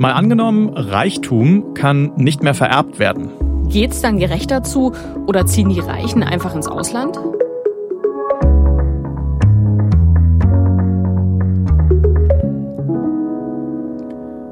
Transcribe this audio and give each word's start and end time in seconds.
Mal 0.00 0.12
angenommen, 0.12 0.68
Reichtum 0.76 1.74
kann 1.74 2.12
nicht 2.14 2.40
mehr 2.44 2.54
vererbt 2.54 3.00
werden. 3.00 3.30
Geht's 3.68 4.00
dann 4.00 4.20
gerechter 4.20 4.62
zu 4.62 4.92
oder 5.26 5.44
ziehen 5.44 5.70
die 5.70 5.80
Reichen 5.80 6.22
einfach 6.22 6.54
ins 6.54 6.68
Ausland? 6.68 7.18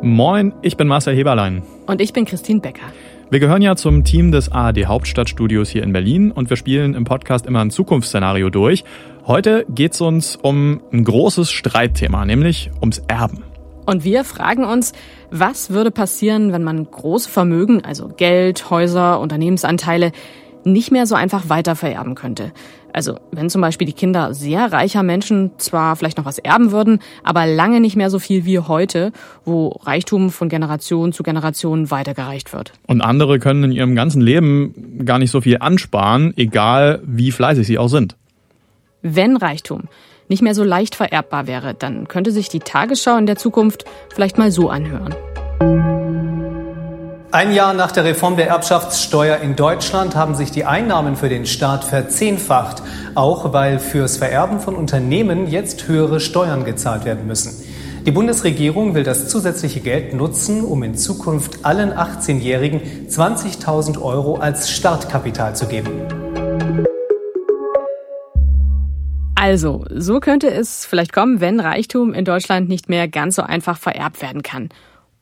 Moin, 0.03 0.53
ich 0.63 0.77
bin 0.77 0.89
Marcel 0.89 1.15
Heberlein. 1.15 1.63
Und 1.87 2.01
ich 2.01 2.13
bin 2.13 2.25
Christine 2.25 2.59
Becker. 2.59 2.87
Wir 3.31 3.39
gehören 3.39 3.63
ja 3.63 3.77
zum 3.77 4.03
Team 4.03 4.33
des 4.33 4.51
ARD 4.51 4.87
Hauptstadtstudios 4.87 5.69
hier 5.69 5.85
in 5.85 5.93
Berlin 5.93 6.33
und 6.33 6.51
wir 6.51 6.57
spielen 6.57 6.95
im 6.95 7.05
Podcast 7.05 7.47
immer 7.47 7.61
ein 7.61 7.71
Zukunftsszenario 7.71 8.51
durch. 8.51 8.83
Heute 9.27 9.65
geht's 9.69 10.01
uns 10.01 10.35
um 10.35 10.81
ein 10.93 11.05
großes 11.05 11.53
Streitthema, 11.53 12.25
nämlich 12.25 12.71
ums 12.81 12.99
Erben. 13.07 13.45
Und 13.87 14.03
wir 14.03 14.25
fragen 14.25 14.65
uns, 14.65 14.93
was 15.31 15.71
würde 15.71 15.93
passieren, 15.93 16.53
wenn 16.53 16.65
man 16.65 16.91
große 16.91 17.31
Vermögen, 17.31 17.85
also 17.85 18.09
Geld, 18.09 18.69
Häuser, 18.69 19.21
Unternehmensanteile, 19.21 20.11
nicht 20.65 20.91
mehr 20.91 21.07
so 21.07 21.15
einfach 21.15 21.49
weitervererben 21.49 22.17
könnte. 22.17 22.53
Also 22.93 23.21
wenn 23.31 23.51
zum 23.51 23.61
Beispiel 23.61 23.87
die 23.87 23.93
Kinder 23.93 24.35
sehr 24.35 24.73
reicher 24.73 25.05
Menschen 25.05 25.53
zwar 25.59 25.95
vielleicht 25.95 26.19
noch 26.19 26.25
was 26.25 26.39
erben 26.39 26.73
würden, 26.73 26.99
aber 27.23 27.47
lange 27.47 27.81
nicht 27.81 27.95
mehr 27.95 28.11
so 28.11 28.19
viel 28.19 28.45
wie 28.47 28.59
heute, 28.59 29.13
wo 29.45 29.69
Reichtum 29.85 30.31
von 30.31 30.49
Generation 30.49 31.13
zu 31.13 31.23
Generation 31.23 31.91
weitergereicht 31.91 32.53
wird. 32.53 32.73
Und 32.87 33.03
andere 33.03 33.39
können 33.39 33.65
in 33.65 33.73
ihrem 33.73 33.95
ganzen 33.95 34.23
Leben 34.23 35.05
gar 35.05 35.19
nicht 35.19 35.31
so 35.31 35.41
viel 35.41 35.59
ansparen, 35.61 36.33
egal 36.37 37.01
wie 37.05 37.31
fleißig 37.31 37.67
sie 37.67 37.79
auch 37.79 37.89
sind. 37.89 38.17
Wenn 39.03 39.37
Reichtum 39.37 39.85
nicht 40.29 40.43
mehr 40.43 40.55
so 40.55 40.65
leicht 40.65 40.95
vererbbar 40.95 41.47
wäre, 41.47 41.75
dann 41.75 42.09
könnte 42.09 42.33
sich 42.33 42.49
die 42.49 42.61
Tagesschau 42.61 43.17
in 43.17 43.27
der 43.27 43.37
Zukunft 43.37 43.85
vielleicht 44.15 44.39
mal 44.39 44.51
so 44.51 44.69
anhören. 44.69 45.15
Ein 47.33 47.53
Jahr 47.53 47.75
nach 47.75 47.93
der 47.93 48.05
Reform 48.05 48.37
der 48.37 48.49
Erbschaftssteuer 48.49 49.39
in 49.39 49.57
Deutschland 49.57 50.17
haben 50.17 50.35
sich 50.35 50.51
die 50.51 50.65
Einnahmen 50.65 51.17
für 51.17 51.29
den 51.29 51.45
Staat 51.45 51.85
verzehnfacht, 51.85 52.83
auch 53.15 53.53
weil 53.53 53.79
fürs 53.79 54.17
Vererben 54.17 54.61
von 54.61 54.75
Unternehmen 54.75 55.47
jetzt 55.47 55.87
höhere 55.87 56.21
Steuern 56.21 56.65
gezahlt 56.65 57.05
werden 57.05 57.27
müssen. 57.27 57.63
Die 58.07 58.13
Bundesregierung 58.13 58.95
will 58.95 59.03
das 59.03 59.29
zusätzliche 59.29 59.81
Geld 59.81 60.15
nutzen, 60.15 60.65
um 60.65 60.83
in 60.85 60.95
Zukunft 60.95 61.65
allen 61.65 61.93
18-Jährigen 61.93 63.09
20.000 63.11 64.01
Euro 64.01 64.37
als 64.37 64.71
Startkapital 64.71 65.57
zu 65.57 65.67
geben. 65.67 65.91
Also, 69.47 69.85
so 69.95 70.19
könnte 70.19 70.51
es 70.51 70.85
vielleicht 70.85 71.13
kommen, 71.13 71.41
wenn 71.41 71.61
Reichtum 71.61 72.13
in 72.15 72.25
Deutschland 72.25 72.69
nicht 72.69 72.89
mehr 72.89 73.07
ganz 73.07 73.37
so 73.37 73.43
einfach 73.43 73.79
vererbt 73.79 74.21
werden 74.21 74.43
kann. 74.43 74.71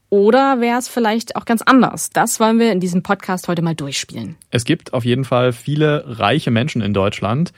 Oder 0.08 0.62
wäre 0.62 0.78
es 0.78 0.88
vielleicht 0.88 1.36
auch 1.36 1.44
ganz 1.44 1.60
anders? 1.60 2.08
Das 2.08 2.40
wollen 2.40 2.58
wir 2.58 2.72
in 2.72 2.80
diesem 2.80 3.02
Podcast 3.02 3.48
heute 3.48 3.60
mal 3.60 3.74
durchspielen. 3.74 4.36
Es 4.48 4.64
gibt 4.64 4.94
auf 4.94 5.04
jeden 5.04 5.26
Fall 5.26 5.52
viele 5.52 6.04
reiche 6.06 6.50
Menschen 6.50 6.80
in 6.80 6.94
Deutschland 6.94 7.52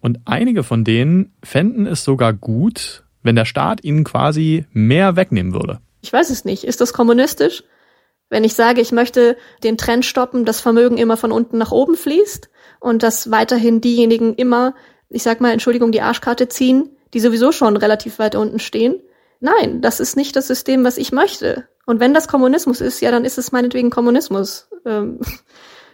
und 0.00 0.20
einige 0.24 0.62
von 0.64 0.84
denen 0.84 1.34
fänden 1.42 1.84
es 1.86 2.02
sogar 2.02 2.32
gut, 2.32 3.04
wenn 3.22 3.36
der 3.36 3.44
Staat 3.44 3.84
ihnen 3.84 4.02
quasi 4.02 4.64
mehr 4.72 5.16
wegnehmen 5.16 5.52
würde. 5.52 5.80
Ich 6.00 6.14
weiß 6.14 6.30
es 6.30 6.46
nicht. 6.46 6.64
Ist 6.64 6.80
das 6.80 6.94
kommunistisch? 6.94 7.62
Wenn 8.30 8.42
ich 8.42 8.54
sage, 8.54 8.80
ich 8.80 8.90
möchte 8.90 9.36
den 9.62 9.76
Trend 9.76 10.06
stoppen, 10.06 10.46
dass 10.46 10.62
Vermögen 10.62 10.96
immer 10.96 11.18
von 11.18 11.30
unten 11.30 11.58
nach 11.58 11.72
oben 11.72 11.94
fließt 11.94 12.48
und 12.80 13.02
dass 13.02 13.30
weiterhin 13.30 13.82
diejenigen 13.82 14.34
immer 14.34 14.72
ich 15.08 15.22
sag 15.22 15.40
mal, 15.40 15.52
Entschuldigung, 15.52 15.92
die 15.92 16.00
Arschkarte 16.00 16.48
ziehen, 16.48 16.96
die 17.14 17.20
sowieso 17.20 17.52
schon 17.52 17.76
relativ 17.76 18.18
weit 18.18 18.34
unten 18.34 18.58
stehen. 18.58 19.00
Nein, 19.40 19.80
das 19.80 20.00
ist 20.00 20.16
nicht 20.16 20.34
das 20.36 20.46
System, 20.46 20.84
was 20.84 20.96
ich 20.96 21.12
möchte. 21.12 21.68
Und 21.84 22.00
wenn 22.00 22.14
das 22.14 22.28
Kommunismus 22.28 22.80
ist, 22.80 23.00
ja, 23.00 23.10
dann 23.10 23.24
ist 23.24 23.38
es 23.38 23.52
meinetwegen 23.52 23.90
Kommunismus. 23.90 24.68
Ähm, 24.84 25.20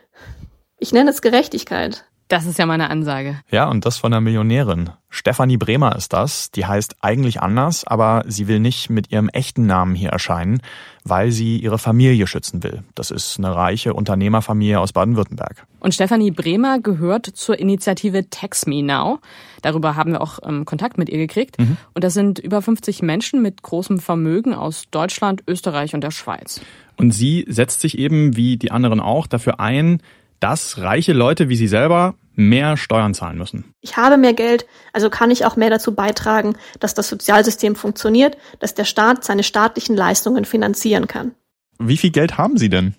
ich 0.79 0.93
nenne 0.93 1.11
es 1.11 1.23
Gerechtigkeit. 1.23 2.05
Das 2.28 2.47
ist 2.47 2.58
ja 2.58 2.67
meine 2.67 2.89
Ansage. 2.89 3.41
Ja, 3.51 3.69
und 3.69 3.85
das 3.85 3.98
von 3.98 4.13
einer 4.13 4.20
Millionärin. 4.20 4.91
Stefanie 5.11 5.58
Bremer 5.58 5.95
ist 5.97 6.14
das. 6.14 6.51
Die 6.51 6.64
heißt 6.64 6.97
eigentlich 7.02 7.42
anders, 7.42 7.86
aber 7.86 8.24
sie 8.27 8.48
will 8.48 8.58
nicht 8.58 8.89
mit 8.89 9.13
ihrem 9.13 9.29
echten 9.29 9.67
Namen 9.67 9.95
hier 9.95 10.08
erscheinen, 10.08 10.63
weil 11.05 11.30
sie 11.30 11.58
ihre 11.58 11.79
Familie 11.79 12.27
schützen 12.27 12.63
will. 12.63 12.83
Das 12.95 13.11
ist 13.11 13.39
eine 13.39 13.55
reiche 13.55 13.92
Unternehmerfamilie 13.92 14.80
aus 14.80 14.95
Baden-Württemberg. 14.95 15.67
Und 15.80 15.92
Stefanie 15.95 16.30
Bremer 16.30 16.80
gehört 16.80 17.27
zur 17.27 17.58
Initiative 17.58 18.30
Tax 18.30 18.67
Me 18.67 18.83
Now. 18.83 19.18
Darüber 19.61 19.97
haben 19.97 20.13
wir 20.13 20.23
auch 20.23 20.39
ähm, 20.42 20.64
Kontakt 20.64 20.97
mit 20.97 21.11
ihr 21.11 21.18
gekriegt. 21.18 21.58
Mhm. 21.58 21.77
Und 21.92 22.02
das 22.02 22.14
sind 22.14 22.39
über 22.39 22.63
50 22.63 23.02
Menschen 23.02 23.42
mit 23.42 23.63
großem 23.63 23.98
Vermögen 23.98 24.55
aus 24.55 24.85
Deutschland, 24.91 25.42
Österreich 25.47 25.95
und 25.95 26.02
der 26.02 26.11
Schweiz. 26.11 26.63
Und 26.97 27.11
sie 27.13 27.45
setzt 27.48 27.80
sich 27.80 27.98
eben, 27.98 28.36
wie 28.36 28.57
die 28.57 28.70
anderen 28.70 29.01
auch, 29.01 29.27
dafür 29.27 29.61
ein, 29.61 30.01
dass 30.42 30.79
reiche 30.79 31.13
Leute 31.13 31.48
wie 31.48 31.57
sie 31.57 31.69
selber 31.69 32.14
mehr 32.35 32.77
Steuern 32.77 33.14
zahlen 33.14 33.39
müssen. 33.39 33.75
Ich 33.80 33.97
habe 33.97 34.17
mehr 34.17 34.33
Geld, 34.33 34.67
also 34.92 35.11
kann 35.11 35.30
ich 35.30 35.45
auch 35.45 35.57
mehr 35.57 35.70
dazu 35.70 35.95
beitragen, 35.95 36.57
dass 36.80 36.95
das 36.95 37.08
Sozialsystem 37.08 37.77
funktioniert, 37.77 38.36
dass 38.58 38.75
der 38.75 38.85
Staat 38.85 39.25
seine 39.25 39.42
staatlichen 39.42 39.97
Leistungen 39.97 40.45
finanzieren 40.45 41.07
kann. 41.07 41.33
Wie 41.79 41.97
viel 41.97 42.11
Geld 42.11 42.39
haben 42.39 42.57
Sie 42.57 42.69
denn? 42.69 42.95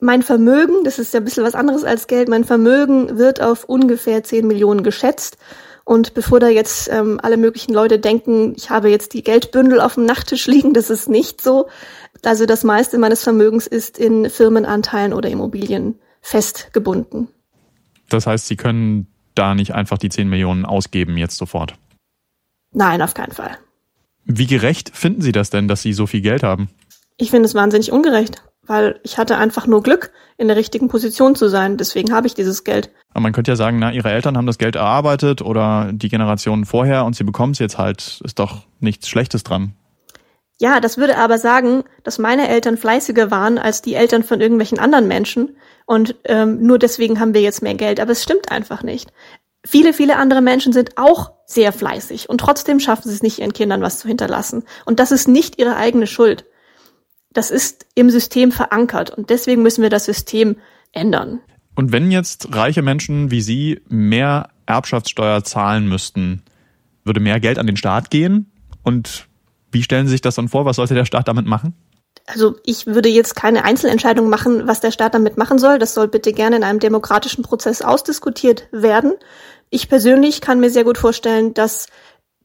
Mein 0.00 0.22
Vermögen, 0.22 0.84
das 0.84 0.98
ist 0.98 1.14
ja 1.14 1.20
ein 1.20 1.24
bisschen 1.24 1.44
was 1.44 1.54
anderes 1.54 1.82
als 1.82 2.06
Geld, 2.06 2.28
mein 2.28 2.44
Vermögen 2.44 3.18
wird 3.18 3.40
auf 3.40 3.64
ungefähr 3.64 4.22
10 4.22 4.46
Millionen 4.46 4.82
geschätzt. 4.82 5.38
Und 5.84 6.14
bevor 6.14 6.40
da 6.40 6.48
jetzt 6.48 6.90
ähm, 6.92 7.18
alle 7.22 7.36
möglichen 7.36 7.72
Leute 7.72 7.98
denken, 7.98 8.54
ich 8.56 8.70
habe 8.70 8.90
jetzt 8.90 9.14
die 9.14 9.22
Geldbündel 9.22 9.80
auf 9.80 9.94
dem 9.94 10.04
Nachttisch 10.04 10.46
liegen, 10.46 10.74
das 10.74 10.90
ist 10.90 11.08
nicht 11.08 11.40
so. 11.40 11.68
Also 12.24 12.44
das 12.44 12.64
meiste 12.64 12.98
meines 12.98 13.22
Vermögens 13.22 13.66
ist 13.66 13.96
in 13.96 14.28
Firmenanteilen 14.28 15.12
oder 15.12 15.30
Immobilien 15.30 15.98
festgebunden. 16.26 17.28
Das 18.08 18.26
heißt, 18.26 18.48
Sie 18.48 18.56
können 18.56 19.06
da 19.36 19.54
nicht 19.54 19.74
einfach 19.74 19.96
die 19.96 20.08
10 20.08 20.28
Millionen 20.28 20.64
ausgeben 20.64 21.16
jetzt 21.16 21.36
sofort? 21.36 21.74
Nein, 22.72 23.00
auf 23.00 23.14
keinen 23.14 23.32
Fall. 23.32 23.56
Wie 24.24 24.46
gerecht 24.46 24.90
finden 24.96 25.22
Sie 25.22 25.30
das 25.30 25.50
denn, 25.50 25.68
dass 25.68 25.82
Sie 25.82 25.92
so 25.92 26.06
viel 26.06 26.22
Geld 26.22 26.42
haben? 26.42 26.68
Ich 27.16 27.30
finde 27.30 27.46
es 27.46 27.54
wahnsinnig 27.54 27.92
ungerecht, 27.92 28.42
weil 28.66 28.98
ich 29.04 29.18
hatte 29.18 29.38
einfach 29.38 29.68
nur 29.68 29.82
Glück, 29.82 30.10
in 30.36 30.48
der 30.48 30.56
richtigen 30.56 30.88
Position 30.88 31.36
zu 31.36 31.48
sein. 31.48 31.76
Deswegen 31.76 32.12
habe 32.12 32.26
ich 32.26 32.34
dieses 32.34 32.64
Geld. 32.64 32.90
Aber 33.10 33.20
man 33.20 33.32
könnte 33.32 33.52
ja 33.52 33.56
sagen, 33.56 33.78
na, 33.78 33.92
Ihre 33.92 34.10
Eltern 34.10 34.36
haben 34.36 34.46
das 34.46 34.58
Geld 34.58 34.74
erarbeitet 34.74 35.42
oder 35.42 35.90
die 35.92 36.08
Generationen 36.08 36.66
vorher 36.66 37.04
und 37.04 37.14
Sie 37.14 37.24
bekommen 37.24 37.52
es 37.52 37.60
jetzt 37.60 37.78
halt. 37.78 38.20
Ist 38.24 38.40
doch 38.40 38.66
nichts 38.80 39.08
Schlechtes 39.08 39.44
dran. 39.44 39.74
Ja, 40.58 40.80
das 40.80 40.98
würde 40.98 41.18
aber 41.18 41.38
sagen, 41.38 41.84
dass 42.02 42.18
meine 42.18 42.48
Eltern 42.48 42.76
fleißiger 42.78 43.30
waren 43.30 43.58
als 43.58 43.80
die 43.82 43.94
Eltern 43.94 44.22
von 44.22 44.40
irgendwelchen 44.40 44.78
anderen 44.78 45.06
Menschen 45.06 45.56
und 45.86 46.16
ähm, 46.24 46.60
nur 46.62 46.78
deswegen 46.78 47.20
haben 47.20 47.32
wir 47.32 47.40
jetzt 47.40 47.62
mehr 47.62 47.74
Geld. 47.74 48.00
Aber 48.00 48.12
es 48.12 48.22
stimmt 48.22 48.50
einfach 48.50 48.82
nicht. 48.82 49.12
Viele, 49.64 49.92
viele 49.92 50.16
andere 50.16 50.42
Menschen 50.42 50.72
sind 50.72 50.98
auch 50.98 51.32
sehr 51.46 51.72
fleißig 51.72 52.28
und 52.28 52.38
trotzdem 52.38 52.80
schaffen 52.80 53.08
sie 53.08 53.14
es 53.14 53.22
nicht, 53.22 53.38
ihren 53.38 53.52
Kindern 53.52 53.80
was 53.80 53.98
zu 53.98 54.08
hinterlassen. 54.08 54.64
Und 54.84 55.00
das 55.00 55.12
ist 55.12 55.28
nicht 55.28 55.58
ihre 55.58 55.76
eigene 55.76 56.06
Schuld. 56.06 56.44
Das 57.32 57.50
ist 57.50 57.86
im 57.94 58.10
System 58.10 58.52
verankert 58.52 59.10
und 59.10 59.30
deswegen 59.30 59.62
müssen 59.62 59.82
wir 59.82 59.90
das 59.90 60.04
System 60.04 60.56
ändern. 60.92 61.40
Und 61.74 61.92
wenn 61.92 62.10
jetzt 62.10 62.54
reiche 62.54 62.82
Menschen 62.82 63.30
wie 63.30 63.42
Sie 63.42 63.80
mehr 63.88 64.50
Erbschaftssteuer 64.66 65.44
zahlen 65.44 65.88
müssten, 65.88 66.42
würde 67.04 67.20
mehr 67.20 67.38
Geld 67.38 67.58
an 67.58 67.66
den 67.66 67.76
Staat 67.76 68.10
gehen 68.10 68.50
und 68.82 69.28
wie 69.70 69.82
stellen 69.82 70.06
Sie 70.06 70.12
sich 70.12 70.22
das 70.22 70.36
dann 70.36 70.48
vor? 70.48 70.64
Was 70.64 70.76
sollte 70.76 70.94
der 70.94 71.04
Staat 71.04 71.28
damit 71.28 71.46
machen? 71.46 71.74
Also 72.26 72.56
ich 72.64 72.86
würde 72.86 73.08
jetzt 73.08 73.36
keine 73.36 73.64
Einzelentscheidung 73.64 74.28
machen, 74.28 74.66
was 74.66 74.80
der 74.80 74.90
Staat 74.90 75.14
damit 75.14 75.36
machen 75.36 75.58
soll. 75.58 75.78
Das 75.78 75.94
soll 75.94 76.08
bitte 76.08 76.32
gerne 76.32 76.56
in 76.56 76.64
einem 76.64 76.80
demokratischen 76.80 77.42
Prozess 77.42 77.82
ausdiskutiert 77.82 78.68
werden. 78.72 79.12
Ich 79.70 79.88
persönlich 79.88 80.40
kann 80.40 80.60
mir 80.60 80.70
sehr 80.70 80.84
gut 80.84 80.98
vorstellen, 80.98 81.54
dass 81.54 81.86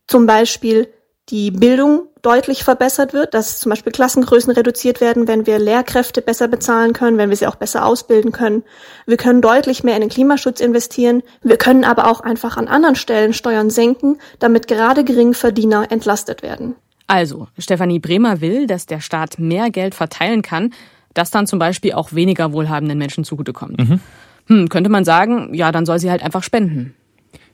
zum 0.08 0.26
Beispiel 0.26 0.88
die 1.30 1.52
Bildung 1.52 2.08
deutlich 2.22 2.64
verbessert 2.64 3.14
wird, 3.14 3.34
dass 3.34 3.60
zum 3.60 3.70
Beispiel 3.70 3.92
Klassengrößen 3.92 4.52
reduziert 4.52 5.02
werden, 5.02 5.28
wenn 5.28 5.46
wir 5.46 5.60
Lehrkräfte 5.60 6.22
besser 6.22 6.48
bezahlen 6.48 6.94
können, 6.94 7.18
wenn 7.18 7.30
wir 7.30 7.38
sie 7.38 7.48
auch 7.48 7.56
besser 7.56 7.86
ausbilden 7.86 8.32
können. 8.32 8.64
Wir 9.08 9.18
können 9.18 9.42
deutlich 9.42 9.84
mehr 9.84 9.96
in 9.96 10.02
den 10.02 10.10
Klimaschutz 10.10 10.60
investieren. 10.60 11.24
Wir 11.42 11.58
können 11.58 11.84
aber 11.84 12.08
auch 12.08 12.20
einfach 12.20 12.58
an 12.58 12.68
anderen 12.68 12.96
Stellen 12.96 13.34
Steuern 13.34 13.70
senken, 13.70 14.20
damit 14.40 14.68
gerade 14.68 15.04
Geringverdiener 15.04 15.92
entlastet 15.92 16.44
werden. 16.44 16.76
Also, 17.12 17.50
Stefanie 17.58 18.00
Bremer 18.00 18.40
will, 18.40 18.68
dass 18.68 18.86
der 18.86 19.02
Staat 19.02 19.38
mehr 19.38 19.70
Geld 19.70 19.96
verteilen 19.96 20.42
kann, 20.42 20.72
das 21.14 21.30
dann 21.30 21.46
zum 21.46 21.60
Beispiel 21.60 21.92
auch 21.92 22.14
weniger 22.14 22.54
wohlhabenden 22.54 22.98
Menschen 22.98 23.26
zugutekommt. 23.26 23.80
Mhm. 23.80 24.00
Hm, 24.48 24.70
könnte 24.70 24.90
man 24.90 25.04
sagen, 25.04 25.54
ja, 25.54 25.74
dann 25.74 25.86
soll 25.86 26.00
sie 26.00 26.10
halt 26.10 26.24
einfach 26.24 26.42
spenden. 26.42 26.94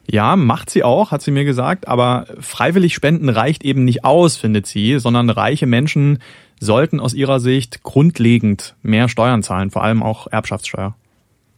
Ja, 0.05 0.35
macht 0.35 0.69
sie 0.69 0.83
auch, 0.83 1.09
hat 1.09 1.23
sie 1.23 1.31
mir 1.31 1.43
gesagt, 1.43 1.87
aber 1.87 2.27
freiwillig 2.39 2.93
spenden 2.93 3.29
reicht 3.29 3.65
eben 3.65 3.83
nicht 3.83 4.05
aus, 4.05 4.37
findet 4.37 4.67
sie, 4.67 4.99
sondern 4.99 5.27
reiche 5.31 5.65
Menschen 5.65 6.19
sollten 6.59 6.99
aus 6.99 7.15
ihrer 7.15 7.39
Sicht 7.39 7.81
grundlegend 7.81 8.75
mehr 8.83 9.09
Steuern 9.09 9.41
zahlen, 9.41 9.71
vor 9.71 9.83
allem 9.83 10.03
auch 10.03 10.27
Erbschaftssteuer. 10.27 10.93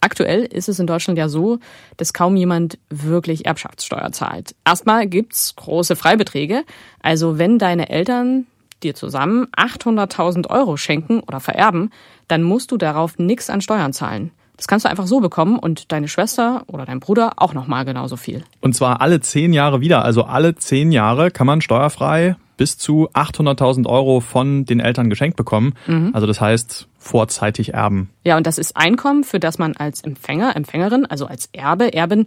Aktuell 0.02 0.44
ist 0.44 0.70
es 0.70 0.80
in 0.80 0.88
Deutschland 0.88 1.18
ja 1.18 1.30
so, 1.30 1.60
dass 1.98 2.14
kaum 2.14 2.36
jemand 2.36 2.78
wirklich 2.90 3.46
Erbschaftssteuer 3.46 4.12
zahlt. 4.12 4.56
Erstmal 4.66 5.08
gibt's 5.08 5.56
große 5.56 5.96
Freibeträge. 5.96 6.64
Also 7.02 7.38
wenn 7.38 7.60
deine 7.60 7.90
Eltern 7.90 8.48
dir 8.84 8.96
zusammen 8.96 9.48
800.000 9.58 10.50
Euro 10.50 10.78
schenken 10.78 11.20
oder 11.22 11.40
vererben, 11.40 11.92
dann 12.28 12.44
musst 12.44 12.72
du 12.72 12.78
darauf 12.78 13.18
nichts 13.20 13.50
an 13.50 13.62
Steuern 13.62 13.94
zahlen. 13.94 14.32
Das 14.56 14.68
kannst 14.68 14.86
du 14.86 14.90
einfach 14.90 15.08
so 15.08 15.22
bekommen 15.22 15.58
und 15.58 15.92
deine 15.92 16.10
Schwester 16.10 16.64
oder 16.68 16.86
dein 16.86 17.00
Bruder 17.00 17.34
auch 17.38 17.54
nochmal 17.54 17.86
genauso 17.86 18.18
viel. 18.18 18.44
Und 18.60 18.76
zwar 18.76 19.00
alle 19.02 19.22
zehn 19.22 19.54
Jahre 19.54 19.80
wieder. 19.80 20.04
Also 20.04 20.24
alle 20.24 20.56
zehn 20.56 20.92
Jahre 20.92 21.32
kann 21.32 21.48
man 21.48 21.62
steuerfrei 21.62 22.36
bis 22.60 22.78
zu 22.78 23.10
800.000 23.14 23.88
Euro 23.88 24.20
von 24.20 24.66
den 24.66 24.82
Eltern 24.82 25.10
geschenkt 25.10 25.38
bekommen. 25.38 25.76
Mhm. 25.88 26.12
Also 26.14 26.28
das 26.28 26.42
heißt 26.42 26.90
vorzeitig 26.98 27.74
erben. 27.74 28.10
Ja, 28.26 28.36
und 28.36 28.46
das 28.46 28.58
ist 28.58 28.76
Einkommen, 28.76 29.24
für 29.24 29.40
das 29.40 29.60
man 29.60 29.78
als 29.78 30.02
Empfänger, 30.02 30.58
Empfängerin, 30.58 31.06
also 31.06 31.26
als 31.26 31.48
Erbe, 31.54 31.94
Erbin 31.94 32.26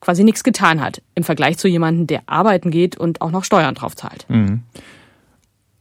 quasi 0.00 0.24
nichts 0.24 0.42
getan 0.42 0.80
hat 0.80 1.00
im 1.14 1.22
Vergleich 1.22 1.58
zu 1.58 1.68
jemandem, 1.68 2.08
der 2.08 2.22
arbeiten 2.26 2.72
geht 2.72 2.96
und 2.98 3.20
auch 3.20 3.30
noch 3.30 3.44
Steuern 3.44 3.76
drauf 3.76 3.94
zahlt. 3.94 4.26
Mhm. 4.28 4.64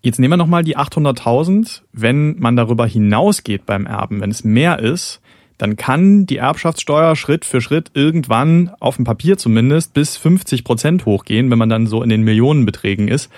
Jetzt 0.04 0.20
nehmen 0.20 0.34
wir 0.34 0.38
nochmal 0.38 0.64
die 0.64 0.78
800.000. 0.78 1.82
Wenn 1.92 2.38
man 2.38 2.56
darüber 2.56 2.86
hinausgeht 2.86 3.66
beim 3.66 3.88
Erben, 3.88 4.22
wenn 4.22 4.30
es 4.30 4.44
mehr 4.44 4.78
ist, 4.78 5.22
dann 5.58 5.76
kann 5.76 6.28
die 6.28 6.38
Erbschaftssteuer 6.38 7.16
Schritt 7.16 7.46
für 7.46 7.62
Schritt 7.62 7.90
irgendwann 7.96 8.72
auf 8.80 8.98
dem 8.98 9.06
Papier 9.06 9.40
zumindest 9.40 9.96
bis 9.96 10.16
50 10.18 10.64
Prozent 10.64 11.06
hochgehen, 11.08 11.50
wenn 11.50 11.58
man 11.58 11.70
dann 11.70 11.88
so 11.88 12.04
in 12.04 12.10
den 12.10 12.22
Millionenbeträgen 12.22 13.08
ist. 13.08 13.32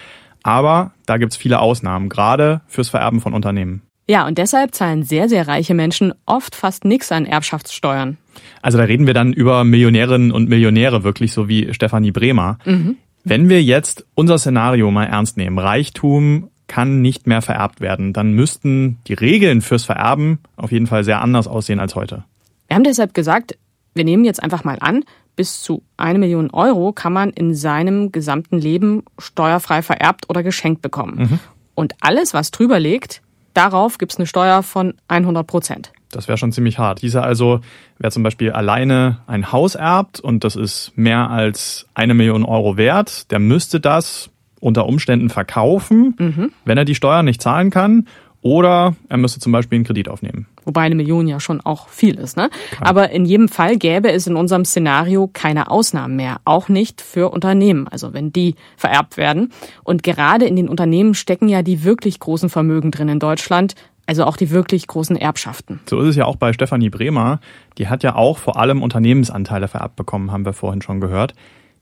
Aber 0.44 0.94
da 1.06 1.18
gibt's 1.18 1.36
viele 1.36 1.60
Ausnahmen, 1.60 2.10
gerade 2.10 2.62
fürs 2.68 2.90
Vererben 2.90 3.22
von 3.22 3.34
Unternehmen. 3.34 3.82
Ja, 4.10 4.26
und 4.26 4.40
deshalb 4.40 4.74
zahlen 4.74 5.04
sehr, 5.04 5.30
sehr 5.30 5.48
reiche 5.48 5.76
Menschen 5.76 6.14
oft 6.26 6.56
fast 6.56 6.84
nichts 6.84 7.12
an 7.12 7.28
Erbschaftssteuern. 7.28 8.18
Also 8.62 8.80
da 8.80 8.86
reden 8.86 9.06
wir 9.06 9.14
dann 9.14 9.34
über 9.34 9.64
Millionärinnen 9.64 10.32
und 10.32 10.50
Millionäre, 10.50 11.04
wirklich 11.04 11.32
so 11.32 11.48
wie 11.48 11.74
Stefanie 11.74 12.12
Bremer. 12.12 12.58
Mhm. 12.66 12.98
Wenn 13.24 13.50
wir 13.50 13.62
jetzt 13.62 14.06
unser 14.16 14.40
Szenario 14.40 14.90
mal 14.90 15.06
ernst 15.06 15.38
nehmen, 15.38 15.60
Reichtum 15.60 16.50
kann 16.66 17.02
nicht 17.02 17.28
mehr 17.28 17.42
vererbt 17.42 17.82
werden, 17.82 18.14
dann 18.14 18.34
müssten 18.34 18.98
die 19.08 19.14
Regeln 19.14 19.62
fürs 19.62 19.86
Vererben 19.86 20.40
auf 20.56 20.72
jeden 20.72 20.88
Fall 20.88 21.04
sehr 21.04 21.22
anders 21.22 21.48
aussehen 21.48 21.80
als 21.80 21.96
heute. 21.96 22.24
Wir 22.68 22.76
haben 22.76 22.84
deshalb 22.84 23.14
gesagt, 23.14 23.58
wir 23.94 24.06
nehmen 24.06 24.24
jetzt 24.24 24.42
einfach 24.42 24.64
mal 24.64 24.78
an, 24.80 25.04
bis 25.40 25.62
zu 25.62 25.84
eine 25.96 26.20
Million 26.20 26.50
Euro 26.50 26.92
kann 26.92 27.14
man 27.14 27.30
in 27.30 27.56
seinem 27.56 28.12
gesamten 28.12 28.58
Leben 28.58 29.04
steuerfrei 29.20 29.82
vererbt 29.82 30.30
oder 30.30 30.44
geschenkt 30.44 30.82
bekommen. 30.82 31.18
Mhm. 31.18 31.40
Und 31.76 31.94
alles, 32.02 32.34
was 32.34 32.52
drüber 32.52 32.78
liegt, 32.78 33.22
darauf 33.54 33.98
gibt 34.00 34.12
es 34.12 34.18
eine 34.18 34.28
Steuer 34.28 34.64
von 34.64 34.96
100 35.08 35.48
Prozent. 35.48 35.94
Das 36.12 36.28
wäre 36.28 36.38
schon 36.38 36.52
ziemlich 36.52 36.78
hart. 36.78 37.02
Dieser 37.02 37.24
also, 37.24 37.62
wer 38.00 38.12
zum 38.12 38.22
Beispiel 38.22 38.52
alleine 38.52 39.20
ein 39.28 39.54
Haus 39.54 39.76
erbt 39.76 40.20
und 40.20 40.44
das 40.44 40.58
ist 40.58 40.92
mehr 40.98 41.30
als 41.30 41.88
eine 41.94 42.16
Million 42.16 42.44
Euro 42.44 42.76
wert, 42.76 43.32
der 43.32 43.40
müsste 43.40 43.80
das 43.80 44.32
unter 44.60 44.88
Umständen 44.88 45.30
verkaufen, 45.30 46.16
mhm. 46.20 46.52
wenn 46.66 46.78
er 46.78 46.84
die 46.84 46.96
Steuern 46.96 47.24
nicht 47.24 47.42
zahlen 47.42 47.70
kann. 47.70 48.10
Oder 48.42 48.96
er 49.10 49.18
müsste 49.18 49.40
zum 49.40 49.52
Beispiel 49.52 49.78
einen 49.78 49.86
Kredit 49.86 50.08
aufnehmen. 50.08 50.48
Wobei 50.64 50.82
eine 50.82 50.96
Million 50.96 51.28
ja 51.28 51.40
schon 51.40 51.60
auch 51.62 51.90
viel 51.90 52.16
ist, 52.18 52.38
ne? 52.38 52.50
Aber 52.80 53.10
in 53.10 53.26
jedem 53.26 53.50
Fall 53.50 53.78
gäbe 53.78 54.12
es 54.12 54.28
in 54.28 54.38
unserem 54.38 54.64
Szenario 54.64 55.30
keine 55.32 55.70
Ausnahmen 55.70 56.16
mehr. 56.16 56.40
Auch 56.46 56.70
nicht 56.70 57.02
für 57.02 57.32
Unternehmen, 57.32 57.88
also 57.90 58.14
wenn 58.14 58.32
die 58.32 58.56
vererbt 58.78 59.18
werden. 59.18 59.52
Und 59.84 60.04
gerade 60.04 60.46
in 60.46 60.56
den 60.56 60.70
Unternehmen 60.70 61.16
stecken 61.16 61.50
ja 61.50 61.64
die 61.64 61.84
wirklich 61.84 62.20
großen 62.20 62.50
Vermögen 62.50 62.92
drin 62.92 63.10
in 63.10 63.20
Deutschland. 63.20 63.76
Also 64.06 64.24
auch 64.24 64.38
die 64.38 64.50
wirklich 64.50 64.88
großen 64.88 65.16
Erbschaften. 65.18 65.82
So 65.88 66.00
ist 66.00 66.08
es 66.08 66.16
ja 66.16 66.26
auch 66.26 66.38
bei 66.38 66.52
Stefanie 66.54 66.90
Bremer. 66.90 67.42
Die 67.78 67.90
hat 67.90 68.02
ja 68.04 68.16
auch 68.16 68.40
vor 68.40 68.58
allem 68.58 68.82
Unternehmensanteile 68.82 69.68
vererbt 69.68 69.98
bekommen, 69.98 70.32
haben 70.32 70.46
wir 70.46 70.54
vorhin 70.54 70.82
schon 70.82 71.00
gehört. 71.00 71.36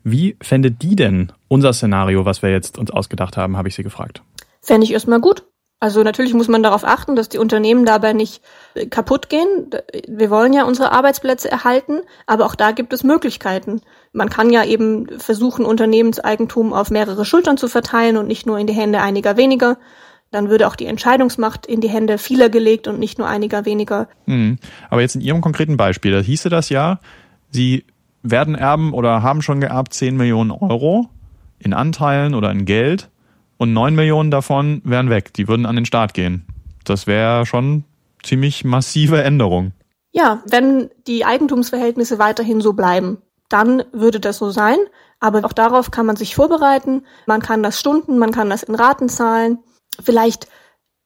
Wie 0.04 0.36
fände 0.42 0.72
die 0.72 0.96
denn 0.98 1.32
unser 1.48 1.72
Szenario, 1.72 2.26
was 2.26 2.42
wir 2.42 2.50
jetzt 2.50 2.78
uns 2.78 2.92
ausgedacht 2.92 3.38
haben, 3.38 3.56
habe 3.56 3.70
ich 3.70 3.76
sie 3.76 3.84
gefragt. 3.84 4.24
Fände 4.62 4.86
ich 4.86 4.92
erstmal 4.92 5.22
gut. 5.22 5.46
Also 5.80 6.02
natürlich 6.02 6.34
muss 6.34 6.48
man 6.48 6.64
darauf 6.64 6.84
achten, 6.84 7.16
dass 7.16 7.30
die 7.30 7.38
Unternehmen 7.38 7.86
dabei 7.86 8.14
nicht 8.14 8.42
äh, 8.74 8.88
kaputt 8.88 9.30
gehen. 9.30 9.70
Wir 10.08 10.32
wollen 10.32 10.54
ja 10.54 10.64
unsere 10.64 10.92
Arbeitsplätze 10.92 11.52
erhalten, 11.52 12.00
aber 12.26 12.46
auch 12.48 12.56
da 12.56 12.72
gibt 12.72 12.94
es 12.94 13.04
Möglichkeiten. 13.04 13.82
Man 14.12 14.30
kann 14.30 14.50
ja 14.50 14.64
eben 14.64 15.08
versuchen, 15.20 15.66
Unternehmenseigentum 15.66 16.74
auf 16.74 16.90
mehrere 16.90 17.26
Schultern 17.26 17.58
zu 17.58 17.68
verteilen 17.68 18.18
und 18.18 18.28
nicht 18.28 18.48
nur 18.48 18.58
in 18.58 18.66
die 18.66 18.74
Hände 18.74 19.02
einiger 19.02 19.38
weniger. 19.38 19.78
Dann 20.32 20.50
würde 20.50 20.68
auch 20.68 20.76
die 20.76 20.88
Entscheidungsmacht 20.88 21.68
in 21.68 21.80
die 21.80 21.90
Hände 21.90 22.18
vieler 22.18 22.50
gelegt 22.50 22.88
und 22.88 23.00
nicht 23.00 23.20
nur 23.20 23.28
einiger 23.28 23.66
weniger. 23.66 24.10
Hm. 24.26 24.58
Aber 24.90 25.02
jetzt 25.02 25.16
in 25.16 25.22
Ihrem 25.22 25.42
konkreten 25.42 25.78
Beispiel, 25.78 26.12
da 26.12 26.20
hieße 26.20 26.50
das 26.50 26.70
ja, 26.70 27.00
Sie 27.52 27.86
werden 28.24 28.56
erben 28.56 28.94
oder 28.94 29.22
haben 29.22 29.42
schon 29.42 29.62
geerbt 29.62 29.94
10 29.94 30.18
Millionen 30.18 30.52
Euro 30.52 31.10
in 31.60 31.74
Anteilen 31.74 32.34
oder 32.34 32.52
in 32.52 32.66
Geld 32.66 33.10
und 33.58 33.74
9 33.74 33.96
Millionen 33.96 34.32
davon 34.32 34.82
wären 34.84 35.10
weg. 35.10 35.34
Die 35.34 35.48
würden 35.48 35.66
an 35.66 35.76
den 35.76 35.86
Staat 35.86 36.14
gehen. 36.14 36.46
Das 36.84 37.08
wäre 37.08 37.46
schon 37.46 37.84
ziemlich 38.24 38.64
massive 38.64 39.22
Änderung. 39.24 39.74
Ja, 40.12 40.42
wenn 40.50 40.90
die 41.06 41.26
Eigentumsverhältnisse 41.26 42.20
weiterhin 42.20 42.62
so 42.62 42.74
bleiben, 42.74 43.18
dann 43.50 43.84
würde 43.92 44.20
das 44.20 44.38
so 44.38 44.50
sein. 44.50 44.78
Aber 45.20 45.44
auch 45.46 45.54
darauf 45.54 45.92
kann 45.92 46.06
man 46.06 46.16
sich 46.16 46.36
vorbereiten. 46.36 47.06
Man 47.26 47.42
kann 47.42 47.64
das 47.64 47.80
Stunden, 47.80 48.18
man 48.18 48.32
kann 48.32 48.50
das 48.50 48.64
in 48.64 48.76
Raten 48.76 49.10
zahlen. 49.10 49.60
Vielleicht 50.02 50.48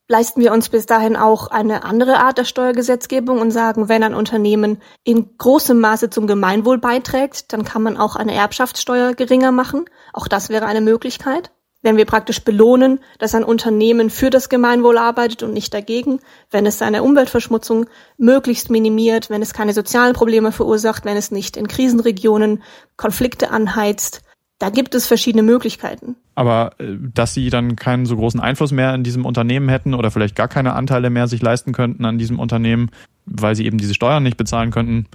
leisten 0.07 0.41
wir 0.41 0.51
uns 0.51 0.67
bis 0.67 0.85
dahin 0.85 1.15
auch 1.15 1.47
eine 1.47 1.83
andere 1.85 2.19
Art 2.19 2.37
der 2.37 2.43
Steuergesetzgebung 2.43 3.39
und 3.39 3.51
sagen, 3.51 3.87
wenn 3.87 4.03
ein 4.03 4.13
Unternehmen 4.13 4.81
in 5.05 5.37
großem 5.37 5.79
Maße 5.79 6.09
zum 6.09 6.27
Gemeinwohl 6.27 6.77
beiträgt, 6.77 7.53
dann 7.53 7.63
kann 7.63 7.81
man 7.81 7.97
auch 7.97 8.17
eine 8.17 8.33
Erbschaftssteuer 8.33 9.13
geringer 9.13 9.53
machen. 9.53 9.85
Auch 10.11 10.27
das 10.27 10.49
wäre 10.49 10.65
eine 10.65 10.81
Möglichkeit. 10.81 11.51
Wenn 11.81 11.97
wir 11.97 12.05
praktisch 12.05 12.41
belohnen, 12.43 12.99
dass 13.17 13.33
ein 13.33 13.43
Unternehmen 13.43 14.09
für 14.09 14.29
das 14.29 14.49
Gemeinwohl 14.49 14.97
arbeitet 14.97 15.41
und 15.41 15.53
nicht 15.53 15.73
dagegen, 15.73 16.19
wenn 16.51 16.65
es 16.65 16.77
seine 16.77 17.01
Umweltverschmutzung 17.01 17.87
möglichst 18.17 18.69
minimiert, 18.69 19.29
wenn 19.29 19.41
es 19.41 19.53
keine 19.53 19.73
sozialen 19.73 20.13
Probleme 20.13 20.51
verursacht, 20.51 21.05
wenn 21.05 21.17
es 21.17 21.31
nicht 21.31 21.57
in 21.57 21.67
Krisenregionen 21.67 22.61
Konflikte 22.97 23.49
anheizt, 23.49 24.21
da 24.61 24.69
gibt 24.69 24.93
es 24.93 25.07
verschiedene 25.07 25.41
Möglichkeiten. 25.41 26.15
Aber 26.35 26.73
äh, 26.77 26.95
dass 26.99 27.33
sie 27.33 27.49
dann 27.49 27.75
keinen 27.75 28.05
so 28.05 28.15
großen 28.15 28.39
Einfluss 28.39 28.71
mehr 28.71 28.93
in 28.93 29.03
diesem 29.03 29.25
Unternehmen 29.25 29.69
hätten 29.69 29.95
oder 29.95 30.11
vielleicht 30.11 30.35
gar 30.35 30.47
keine 30.47 30.73
Anteile 30.73 31.09
mehr 31.09 31.27
sich 31.27 31.41
leisten 31.41 31.71
könnten 31.71 32.05
an 32.05 32.19
diesem 32.19 32.39
Unternehmen, 32.39 32.91
weil 33.25 33.55
sie 33.55 33.65
eben 33.65 33.79
diese 33.79 33.95
Steuern 33.95 34.21
nicht 34.21 34.37
bezahlen 34.37 34.69
könnten, 34.69 35.07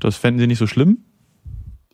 das 0.00 0.16
fänden 0.16 0.40
sie 0.40 0.46
nicht 0.48 0.58
so 0.58 0.66
schlimm? 0.66 1.04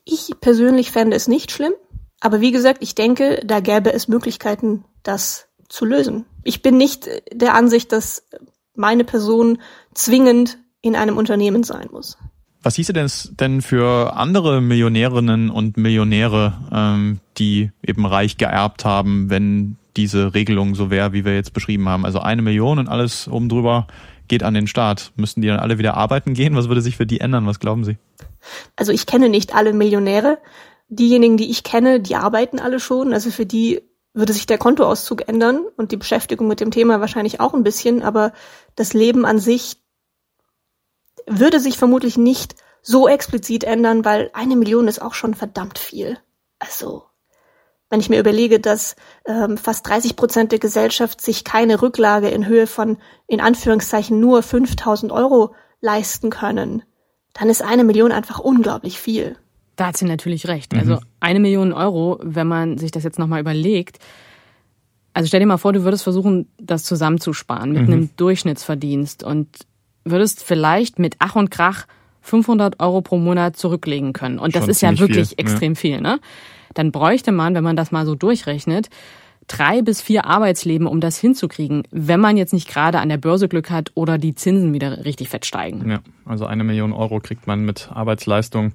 Ich 0.07 0.33
persönlich 0.41 0.93
fände 0.93 1.15
es 1.15 1.29
nicht 1.29 1.51
schlimm. 1.51 1.75
Aber 2.21 2.41
wie 2.41 2.53
gesagt, 2.53 2.79
ich 2.83 2.95
denke, 2.95 3.41
da 3.45 3.61
gäbe 3.61 3.93
es 3.93 4.09
Möglichkeiten, 4.09 4.85
das 5.03 5.49
zu 5.69 5.85
lösen. 5.85 6.25
Ich 6.43 6.63
bin 6.63 6.77
nicht 6.77 7.09
der 7.33 7.55
Ansicht, 7.55 7.93
dass 7.93 8.27
meine 8.75 9.05
Person 9.05 9.59
zwingend 9.95 10.59
in 10.81 10.97
einem 10.97 11.17
Unternehmen 11.17 11.65
sein 11.65 11.89
muss. 11.91 12.19
Was 12.63 12.77
hieße 12.77 12.95
denn, 12.95 13.11
denn 13.39 13.61
für 13.61 14.17
andere 14.17 14.63
Millionärinnen 14.63 15.51
und 15.51 15.77
Millionäre, 15.77 16.55
ähm, 16.73 17.21
die 17.37 17.71
eben 17.87 18.07
reich 18.07 18.39
geerbt 18.39 18.87
haben, 18.87 19.29
wenn 19.29 19.77
diese 19.97 20.33
Regelung 20.33 20.75
so 20.75 20.91
wäre, 20.91 21.13
wie 21.13 21.27
wir 21.27 21.35
jetzt 21.35 21.53
beschrieben 21.53 21.89
haben? 21.89 22.07
Also 22.07 22.21
eine 22.21 22.41
Million 22.41 22.79
und 22.79 22.89
alles 22.89 23.29
oben 23.29 23.51
drüber 23.51 23.87
geht 24.29 24.43
an 24.43 24.55
den 24.55 24.67
Staat. 24.67 25.13
Müssten 25.17 25.43
die 25.43 25.49
dann 25.49 25.61
alle 25.61 25.79
wieder 25.79 25.95
arbeiten 25.95 26.33
gehen? 26.33 26.57
Was 26.57 26.69
würde 26.69 26.81
sich 26.81 26.97
für 26.97 27.07
die 27.07 27.21
ändern? 27.21 27.47
Was 27.47 27.61
glauben 27.61 27.85
Sie? 27.85 27.99
Also 28.77 28.93
ich 28.93 29.05
kenne 29.05 29.29
nicht 29.29 29.55
alle 29.55 29.75
Millionäre. 29.75 30.39
Diejenigen, 30.89 31.37
die 31.37 31.51
ich 31.51 31.65
kenne, 31.65 32.01
die 32.01 32.17
arbeiten 32.17 32.59
alle 32.59 32.81
schon. 32.81 33.13
Also 33.13 33.31
für 33.31 33.47
die 33.47 33.83
würde 34.13 34.33
sich 34.33 34.47
der 34.47 34.59
Kontoauszug 34.59 35.29
ändern 35.29 35.67
und 35.77 35.91
die 35.91 35.97
Beschäftigung 35.97 36.47
mit 36.47 36.61
dem 36.61 36.71
Thema 36.71 37.01
wahrscheinlich 37.01 37.41
auch 37.41 37.55
ein 37.55 37.65
bisschen. 37.65 38.03
Aber 38.03 38.33
das 38.77 38.93
Leben 38.93 39.25
an 39.25 39.39
sich 39.39 39.77
würde 41.27 41.59
sich 41.59 41.79
vermutlich 41.79 42.17
nicht 42.17 42.55
so 42.83 43.09
explizit 43.09 43.65
ändern, 43.65 44.05
weil 44.05 44.31
eine 44.35 44.57
Million 44.57 44.89
ist 44.89 45.01
auch 45.01 45.15
schon 45.15 45.35
verdammt 45.35 45.79
viel. 45.79 46.19
Also, 46.59 47.05
wenn 47.91 48.01
ich 48.01 48.11
mir 48.11 48.21
überlege, 48.21 48.61
dass 48.61 48.95
ähm, 49.25 49.57
fast 49.57 49.89
30 49.89 50.17
Prozent 50.17 50.53
der 50.53 50.59
Gesellschaft 50.59 51.21
sich 51.21 51.45
keine 51.45 51.81
Rücklage 51.81 52.29
in 52.29 52.47
Höhe 52.47 52.67
von, 52.67 52.99
in 53.27 53.41
Anführungszeichen, 53.41 54.21
nur 54.21 54.43
5000 54.43 55.13
Euro 55.13 55.55
leisten 55.81 56.31
können, 56.31 56.83
dann 57.33 57.49
ist 57.49 57.63
eine 57.63 57.85
Million 57.85 58.13
einfach 58.13 58.39
unglaublich 58.39 59.01
viel. 59.01 59.37
Da 59.77 59.89
hat 59.89 59.97
sie 59.97 60.05
natürlich 60.05 60.47
recht. 60.47 60.73
Mhm. 60.73 60.79
Also 60.79 60.99
eine 61.21 61.41
Million 61.41 61.73
Euro, 61.73 62.21
wenn 62.23 62.47
man 62.47 62.79
sich 62.79 62.91
das 62.91 63.05
jetzt 63.05 63.19
nochmal 63.19 63.41
überlegt, 63.41 63.99
also 65.15 65.29
stell 65.29 65.41
dir 65.41 65.47
mal 65.47 65.59
vor, 65.59 65.73
du 65.73 65.85
würdest 65.85 66.03
versuchen, 66.03 66.49
das 66.59 66.85
zusammenzusparen 66.85 67.73
mit 67.73 67.87
mhm. 67.87 67.93
einem 67.93 68.11
Durchschnittsverdienst 68.17 69.23
und 69.23 69.49
würdest 70.05 70.43
vielleicht 70.43 70.99
mit 70.99 71.17
Ach 71.21 71.37
und 71.37 71.51
Krach 71.51 71.87
500 72.21 72.81
Euro 72.81 73.01
pro 73.01 73.19
Monat 73.19 73.57
zurücklegen 73.57 74.13
können. 74.13 74.39
Und 74.39 74.57
das 74.57 74.63
Schon 74.63 74.71
ist 74.71 74.83
ja 74.83 74.99
wirklich 74.99 75.29
viel, 75.29 75.39
extrem 75.39 75.73
ja. 75.75 75.79
viel, 75.79 76.01
ne? 76.01 76.21
Dann 76.75 76.91
bräuchte 76.91 77.31
man, 77.31 77.55
wenn 77.55 77.63
man 77.63 77.77
das 77.77 77.93
mal 77.93 78.05
so 78.05 78.17
durchrechnet, 78.17 78.89
drei 79.47 79.83
bis 79.83 80.01
vier 80.01 80.25
Arbeitsleben, 80.25 80.87
um 80.87 81.01
das 81.01 81.19
hinzukriegen, 81.19 81.85
wenn 81.91 82.19
man 82.19 82.37
jetzt 82.37 82.53
nicht 82.53 82.69
gerade 82.69 82.99
an 82.99 83.09
der 83.09 83.19
Börse 83.19 83.49
Glück 83.49 83.71
hat 83.71 83.93
oder 83.95 84.19
die 84.19 84.35
Zinsen 84.35 84.73
wieder 84.73 85.05
richtig 85.05 85.29
fett 85.29 85.47
steigen. 85.47 85.89
Ja, 85.89 86.01
also 86.25 86.47
eine 86.47 86.65
Million 86.65 86.93
Euro 86.93 87.21
kriegt 87.21 87.47
man 87.47 87.65
mit 87.65 87.91
Arbeitsleistung 87.93 88.73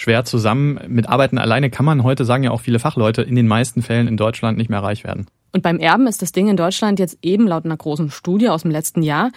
schwer 0.00 0.24
zusammen. 0.24 0.80
Mit 0.88 1.08
Arbeiten 1.08 1.38
alleine 1.38 1.70
kann 1.70 1.84
man 1.84 2.02
heute, 2.02 2.24
sagen 2.24 2.42
ja 2.42 2.50
auch 2.50 2.60
viele 2.60 2.78
Fachleute, 2.78 3.22
in 3.22 3.36
den 3.36 3.46
meisten 3.46 3.82
Fällen 3.82 4.08
in 4.08 4.16
Deutschland 4.16 4.56
nicht 4.56 4.70
mehr 4.70 4.82
reich 4.82 5.04
werden. 5.04 5.26
Und 5.52 5.62
beim 5.62 5.78
Erben 5.78 6.06
ist 6.06 6.22
das 6.22 6.32
Ding 6.32 6.48
in 6.48 6.56
Deutschland 6.56 6.98
jetzt 6.98 7.18
eben 7.22 7.46
laut 7.46 7.64
einer 7.64 7.76
großen 7.76 8.10
Studie 8.10 8.48
aus 8.48 8.62
dem 8.62 8.70
letzten 8.70 9.02
Jahr, 9.02 9.30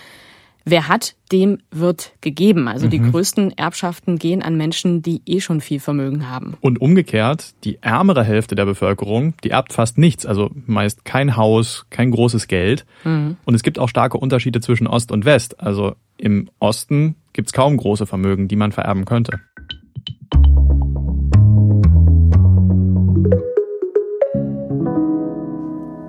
wer 0.64 0.88
hat, 0.88 1.16
dem 1.32 1.58
wird 1.72 2.14
gegeben. 2.22 2.68
Also 2.68 2.86
mhm. 2.86 2.92
die 2.92 3.02
größten 3.02 3.58
Erbschaften 3.58 4.18
gehen 4.18 4.42
an 4.42 4.56
Menschen, 4.56 5.02
die 5.02 5.22
eh 5.26 5.42
schon 5.42 5.60
viel 5.60 5.80
Vermögen 5.80 6.30
haben. 6.30 6.56
Und 6.62 6.80
umgekehrt, 6.80 7.54
die 7.64 7.80
ärmere 7.82 8.24
Hälfte 8.24 8.56
der 8.56 8.66
Bevölkerung, 8.66 9.34
die 9.44 9.50
erbt 9.50 9.74
fast 9.74 9.98
nichts, 9.98 10.26
also 10.26 10.52
meist 10.66 11.04
kein 11.04 11.36
Haus, 11.36 11.88
kein 11.90 12.12
großes 12.12 12.48
Geld. 12.48 12.86
Mhm. 13.04 13.36
Und 13.44 13.56
es 13.56 13.64
gibt 13.64 13.80
auch 13.80 13.90
starke 13.90 14.18
Unterschiede 14.18 14.62
zwischen 14.62 14.88
Ost 14.88 15.12
und 15.12 15.26
West. 15.26 15.60
Also 15.60 15.96
im 16.18 16.50
Osten 16.60 17.16
gibt 17.34 17.50
es 17.50 17.54
kaum 17.54 17.76
große 17.76 18.06
Vermögen, 18.06 18.48
die 18.48 18.56
man 18.56 18.72
vererben 18.72 19.06
könnte. 19.06 19.42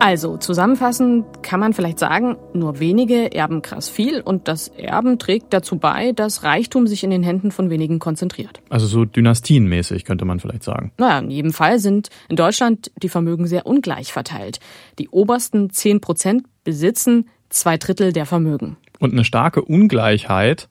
Also 0.05 0.37
zusammenfassend 0.37 1.43
kann 1.43 1.61
man 1.61 1.73
vielleicht 1.73 1.99
sagen, 1.99 2.37
nur 2.53 2.79
wenige 2.79 3.35
erben 3.35 3.63
krass 3.63 3.89
viel 3.89 4.21
und 4.21 4.49
das 4.49 4.69
Erben 4.69 5.19
trägt 5.19 5.55
dazu 5.55 5.79
bei, 5.79 6.13
dass 6.13 6.43
Reichtum 6.43 6.87
sich 6.87 7.05
in 7.05 7.11
den 7.11 7.23
Händen 7.23 7.51
von 7.51 7.71
wenigen 7.71 8.01
konzentriert. 8.01 8.61
Also 8.69 8.87
so 8.87 9.07
dynastienmäßig 9.07 10.05
könnte 10.05 10.27
man 10.27 10.41
vielleicht 10.41 10.63
sagen. 10.63 10.93
Naja, 10.99 11.21
in 11.21 11.31
jedem 11.31 11.55
Fall 11.55 11.79
sind 11.79 12.11
in 12.29 12.37
Deutschland 12.37 12.93
die 13.03 13.09
Vermögen 13.09 13.47
sehr 13.47 13.65
ungleich 13.65 14.13
verteilt. 14.13 14.61
Die 14.99 15.09
obersten 15.09 15.71
10 15.71 16.03
Prozent 16.03 16.45
besitzen 16.65 17.31
zwei 17.49 17.79
Drittel 17.79 18.13
der 18.13 18.27
Vermögen. 18.27 18.77
Und 18.99 19.15
eine 19.15 19.25
starke 19.25 19.63
Ungleichheit 19.63 20.69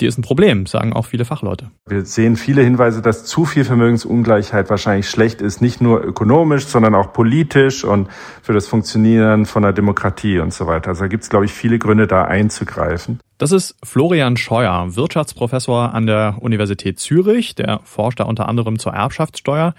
die 0.00 0.06
ist 0.06 0.18
ein 0.18 0.22
Problem, 0.22 0.66
sagen 0.66 0.92
auch 0.92 1.06
viele 1.06 1.24
Fachleute. 1.24 1.70
Wir 1.88 2.04
sehen 2.04 2.36
viele 2.36 2.62
Hinweise, 2.62 3.00
dass 3.00 3.24
zu 3.24 3.44
viel 3.44 3.64
Vermögensungleichheit 3.64 4.68
wahrscheinlich 4.68 5.08
schlecht 5.08 5.40
ist, 5.40 5.62
nicht 5.62 5.80
nur 5.80 6.04
ökonomisch, 6.04 6.66
sondern 6.66 6.94
auch 6.94 7.12
politisch 7.12 7.84
und 7.84 8.08
für 8.42 8.52
das 8.52 8.66
Funktionieren 8.66 9.46
von 9.46 9.62
der 9.62 9.72
Demokratie 9.72 10.38
und 10.38 10.52
so 10.52 10.66
weiter. 10.66 10.88
Also 10.88 11.04
da 11.04 11.08
gibt 11.08 11.22
es, 11.22 11.30
glaube 11.30 11.46
ich, 11.46 11.52
viele 11.52 11.78
Gründe, 11.78 12.06
da 12.06 12.24
einzugreifen. 12.24 13.20
Das 13.38 13.52
ist 13.52 13.74
Florian 13.82 14.36
Scheuer, 14.36 14.96
Wirtschaftsprofessor 14.96 15.94
an 15.94 16.06
der 16.06 16.36
Universität 16.40 16.98
Zürich. 16.98 17.54
Der 17.54 17.80
forscht 17.84 18.20
da 18.20 18.24
unter 18.24 18.48
anderem 18.48 18.78
zur 18.78 18.92
Erbschaftssteuer. 18.92 19.74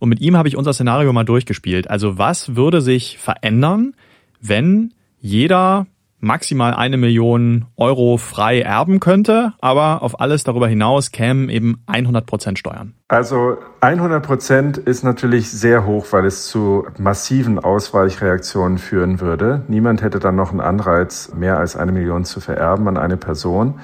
Und 0.00 0.08
mit 0.08 0.20
ihm 0.20 0.36
habe 0.36 0.48
ich 0.48 0.56
unser 0.56 0.72
Szenario 0.72 1.12
mal 1.12 1.24
durchgespielt. 1.24 1.88
Also 1.90 2.18
was 2.18 2.56
würde 2.56 2.80
sich 2.80 3.18
verändern, 3.18 3.94
wenn 4.40 4.94
jeder 5.20 5.86
maximal 6.20 6.74
eine 6.74 6.96
Million 6.96 7.66
Euro 7.76 8.16
frei 8.16 8.60
erben 8.60 9.00
könnte, 9.00 9.52
aber 9.60 10.02
auf 10.02 10.20
alles 10.20 10.44
darüber 10.44 10.68
hinaus 10.68 11.10
kämen 11.10 11.48
eben 11.48 11.82
100 11.86 12.26
Prozent 12.26 12.58
Steuern. 12.58 12.94
Also 13.08 13.56
100 13.80 14.24
Prozent 14.24 14.78
ist 14.78 15.02
natürlich 15.02 15.50
sehr 15.50 15.86
hoch, 15.86 16.06
weil 16.10 16.26
es 16.26 16.48
zu 16.48 16.86
massiven 16.98 17.58
Ausweichreaktionen 17.58 18.78
führen 18.78 19.20
würde. 19.20 19.62
Niemand 19.68 20.02
hätte 20.02 20.18
dann 20.18 20.36
noch 20.36 20.50
einen 20.50 20.60
Anreiz, 20.60 21.32
mehr 21.34 21.58
als 21.58 21.76
eine 21.76 21.92
Million 21.92 22.24
zu 22.24 22.40
vererben 22.40 22.86
an 22.88 22.96
eine 22.96 23.16
Person. 23.16 23.80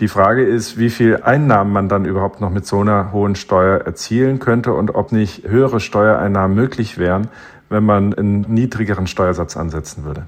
Die 0.00 0.08
Frage 0.08 0.42
ist, 0.42 0.78
wie 0.78 0.90
viel 0.90 1.20
Einnahmen 1.22 1.72
man 1.72 1.88
dann 1.88 2.04
überhaupt 2.04 2.40
noch 2.40 2.50
mit 2.50 2.66
so 2.66 2.80
einer 2.80 3.12
hohen 3.12 3.36
Steuer 3.36 3.82
erzielen 3.82 4.40
könnte 4.40 4.72
und 4.72 4.94
ob 4.94 5.12
nicht 5.12 5.46
höhere 5.46 5.80
Steuereinnahmen 5.80 6.56
möglich 6.56 6.98
wären, 6.98 7.28
wenn 7.68 7.84
man 7.84 8.12
einen 8.12 8.40
niedrigeren 8.48 9.06
Steuersatz 9.06 9.56
ansetzen 9.56 10.04
würde. 10.04 10.26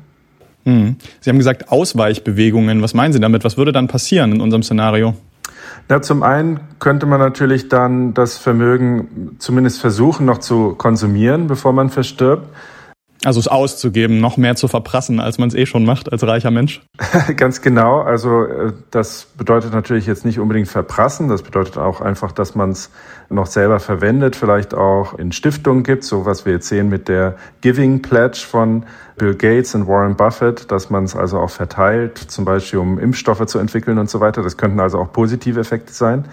Mhm. 0.65 0.97
Sie 1.21 1.31
haben 1.31 1.39
gesagt 1.39 1.71
Ausweichbewegungen. 1.71 2.83
Was 2.83 2.95
meinen 2.95 3.13
Sie 3.13 3.21
damit? 3.21 3.45
Was 3.45 3.57
würde 3.57 3.73
dann 3.73 3.89
passieren 3.89 4.33
in 4.33 4.41
unserem 4.41 4.63
Szenario? 4.63 5.15
Na, 5.89 6.01
zum 6.01 6.23
einen 6.23 6.61
könnte 6.79 7.07
man 7.07 7.21
natürlich 7.21 7.69
dann 7.69 8.15
das 8.15 8.39
Vermögen 8.39 9.37
zumindest 9.39 9.81
versuchen 9.81 10.25
noch 10.25 10.39
zu 10.39 10.75
konsumieren, 10.75 11.47
bevor 11.47 11.73
man 11.73 11.91
verstirbt. 11.91 12.49
Also 13.25 13.41
es 13.41 13.49
auszugeben, 13.49 14.21
noch 14.21 14.37
mehr 14.37 14.55
zu 14.55 14.69
verprassen, 14.69 15.19
als 15.19 15.39
man 15.39 15.49
es 15.49 15.55
eh 15.55 15.67
schon 15.67 15.85
macht 15.85 16.13
als 16.13 16.23
reicher 16.27 16.51
Mensch. 16.51 16.83
Ganz 17.37 17.63
genau. 17.63 18.01
Also 18.01 18.45
äh, 18.45 18.73
das 18.91 19.27
bedeutet 19.37 19.73
natürlich 19.73 20.07
jetzt 20.07 20.25
nicht 20.25 20.39
unbedingt 20.39 20.69
verprassen. 20.69 21.29
Das 21.29 21.43
bedeutet 21.43 21.79
auch 21.79 22.01
einfach, 22.01 22.33
dass 22.33 22.55
man 22.55 22.71
es 22.71 22.91
noch 23.31 23.47
selber 23.47 23.81
verwendet, 23.81 24.37
vielleicht 24.37 24.75
auch 24.75 25.19
in 25.19 25.33
Stiftungen 25.33 25.83
gibt, 25.83 26.05
so 26.05 26.27
was 26.27 26.45
wir 26.45 26.55
jetzt 26.55 26.69
sehen 26.69 26.89
mit 26.89 27.09
der 27.09 27.37
Giving 27.63 28.03
Pledge 28.03 28.45
von 28.47 28.85
Bill 29.17 29.35
Gates 29.35 29.75
und 29.75 29.89
Warren 29.89 30.17
Buffett, 30.17 30.71
dass 30.71 30.91
man 30.91 31.05
es 31.05 31.17
also 31.17 31.39
auch 31.39 31.51
verteilt, 31.51 32.19
zum 32.19 32.45
Beispiel 32.45 32.79
um 32.79 32.99
Impfstoffe 32.99 33.47
zu 33.47 33.59
entwickeln 33.59 33.99
und 33.99 34.11
so 34.11 34.21
weiter. 34.21 34.43
Das 34.43 34.57
könnten 34.57 34.81
also 34.81 34.99
auch 34.99 35.13
positive 35.13 35.61
Effekte 35.61 35.93
sein. 35.93 36.27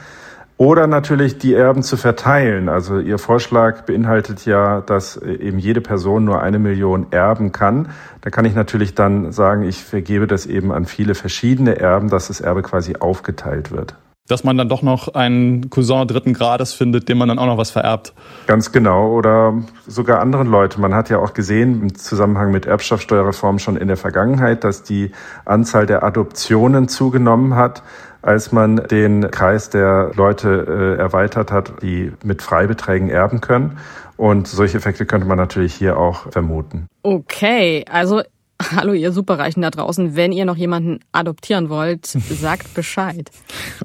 Oder 0.62 0.86
natürlich 0.86 1.40
die 1.40 1.56
Erben 1.56 1.82
zu 1.82 1.98
verteilen. 1.98 2.70
Also 2.70 3.00
Ihr 3.00 3.18
Vorschlag 3.18 3.82
beinhaltet 3.86 4.46
ja, 4.46 4.82
dass 4.82 5.18
eben 5.18 5.58
jede 5.58 5.82
Person 5.82 6.24
nur 6.24 6.44
eine 6.44 6.60
Million 6.60 7.08
erben 7.10 7.52
kann. 7.52 7.90
Da 8.22 8.30
kann 8.30 8.46
ich 8.46 8.54
natürlich 8.54 8.94
dann 8.94 9.32
sagen, 9.32 9.64
ich 9.64 9.84
vergebe 9.84 10.28
das 10.28 10.46
eben 10.46 10.72
an 10.72 10.86
viele 10.86 11.16
verschiedene 11.16 11.80
Erben, 11.80 12.12
dass 12.12 12.28
das 12.28 12.42
Erbe 12.42 12.62
quasi 12.62 12.98
aufgeteilt 13.00 13.72
wird. 13.72 13.96
Dass 14.28 14.44
man 14.44 14.56
dann 14.56 14.70
doch 14.70 14.84
noch 14.84 15.16
einen 15.16 15.72
Cousin 15.72 16.08
dritten 16.08 16.34
Grades 16.34 16.74
findet, 16.74 17.10
dem 17.10 17.18
man 17.18 17.28
dann 17.28 17.40
auch 17.40 17.48
noch 17.48 17.58
was 17.58 17.72
vererbt. 17.72 18.14
Ganz 18.46 18.72
genau. 18.72 19.12
Oder 19.14 19.56
sogar 19.88 20.20
anderen 20.20 20.48
Leute. 20.48 20.80
Man 20.80 20.94
hat 20.94 21.10
ja 21.10 21.18
auch 21.18 21.34
gesehen 21.34 21.82
im 21.82 21.96
Zusammenhang 21.96 22.52
mit 22.52 22.68
Erbschaftssteuerreform 22.68 23.58
schon 23.58 23.78
in 23.78 23.88
der 23.88 23.98
Vergangenheit, 23.98 24.64
dass 24.64 24.84
die 24.84 25.12
Anzahl 25.44 25.88
der 25.88 26.04
Adoptionen 26.04 26.88
zugenommen 26.88 27.56
hat 27.56 27.82
als 28.22 28.52
man 28.52 28.78
den 28.90 29.30
Kreis 29.32 29.70
der 29.70 30.12
Leute 30.16 30.98
äh, 30.98 31.02
erweitert 31.02 31.52
hat, 31.52 31.82
die 31.82 32.12
mit 32.24 32.42
Freibeträgen 32.42 33.10
erben 33.10 33.42
können. 33.42 33.78
Und 34.18 34.48
solche 34.48 34.78
Effekte 34.78 35.06
könnte 35.06 35.28
man 35.28 35.38
natürlich 35.38 35.74
hier 35.74 35.98
auch 35.98 36.32
vermuten. 36.32 36.88
Okay, 37.04 37.84
also 37.90 38.22
hallo 38.76 38.94
ihr 38.94 39.12
Superreichen 39.12 39.62
da 39.62 39.72
draußen, 39.72 40.16
wenn 40.16 40.32
ihr 40.32 40.46
noch 40.46 40.58
jemanden 40.58 41.00
adoptieren 41.12 41.70
wollt, 41.70 42.06
sagt 42.06 42.74
Bescheid. 42.74 43.32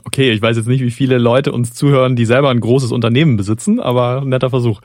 Okay, 0.05 0.31
ich 0.33 0.43
weiß 0.43 0.57
jetzt 0.57 0.69
nicht, 0.69 0.83
wie 0.83 0.91
viele 0.91 1.19
Leute 1.19 1.53
uns 1.53 1.73
zuhören, 1.73 2.17
die 2.17 2.27
selber 2.27 2.51
ein 2.51 2.61
großes 2.61 2.93
Unternehmen 2.93 3.37
besitzen, 3.37 3.81
aber 3.81 4.23
netter 4.25 4.51
Versuch. 4.51 4.81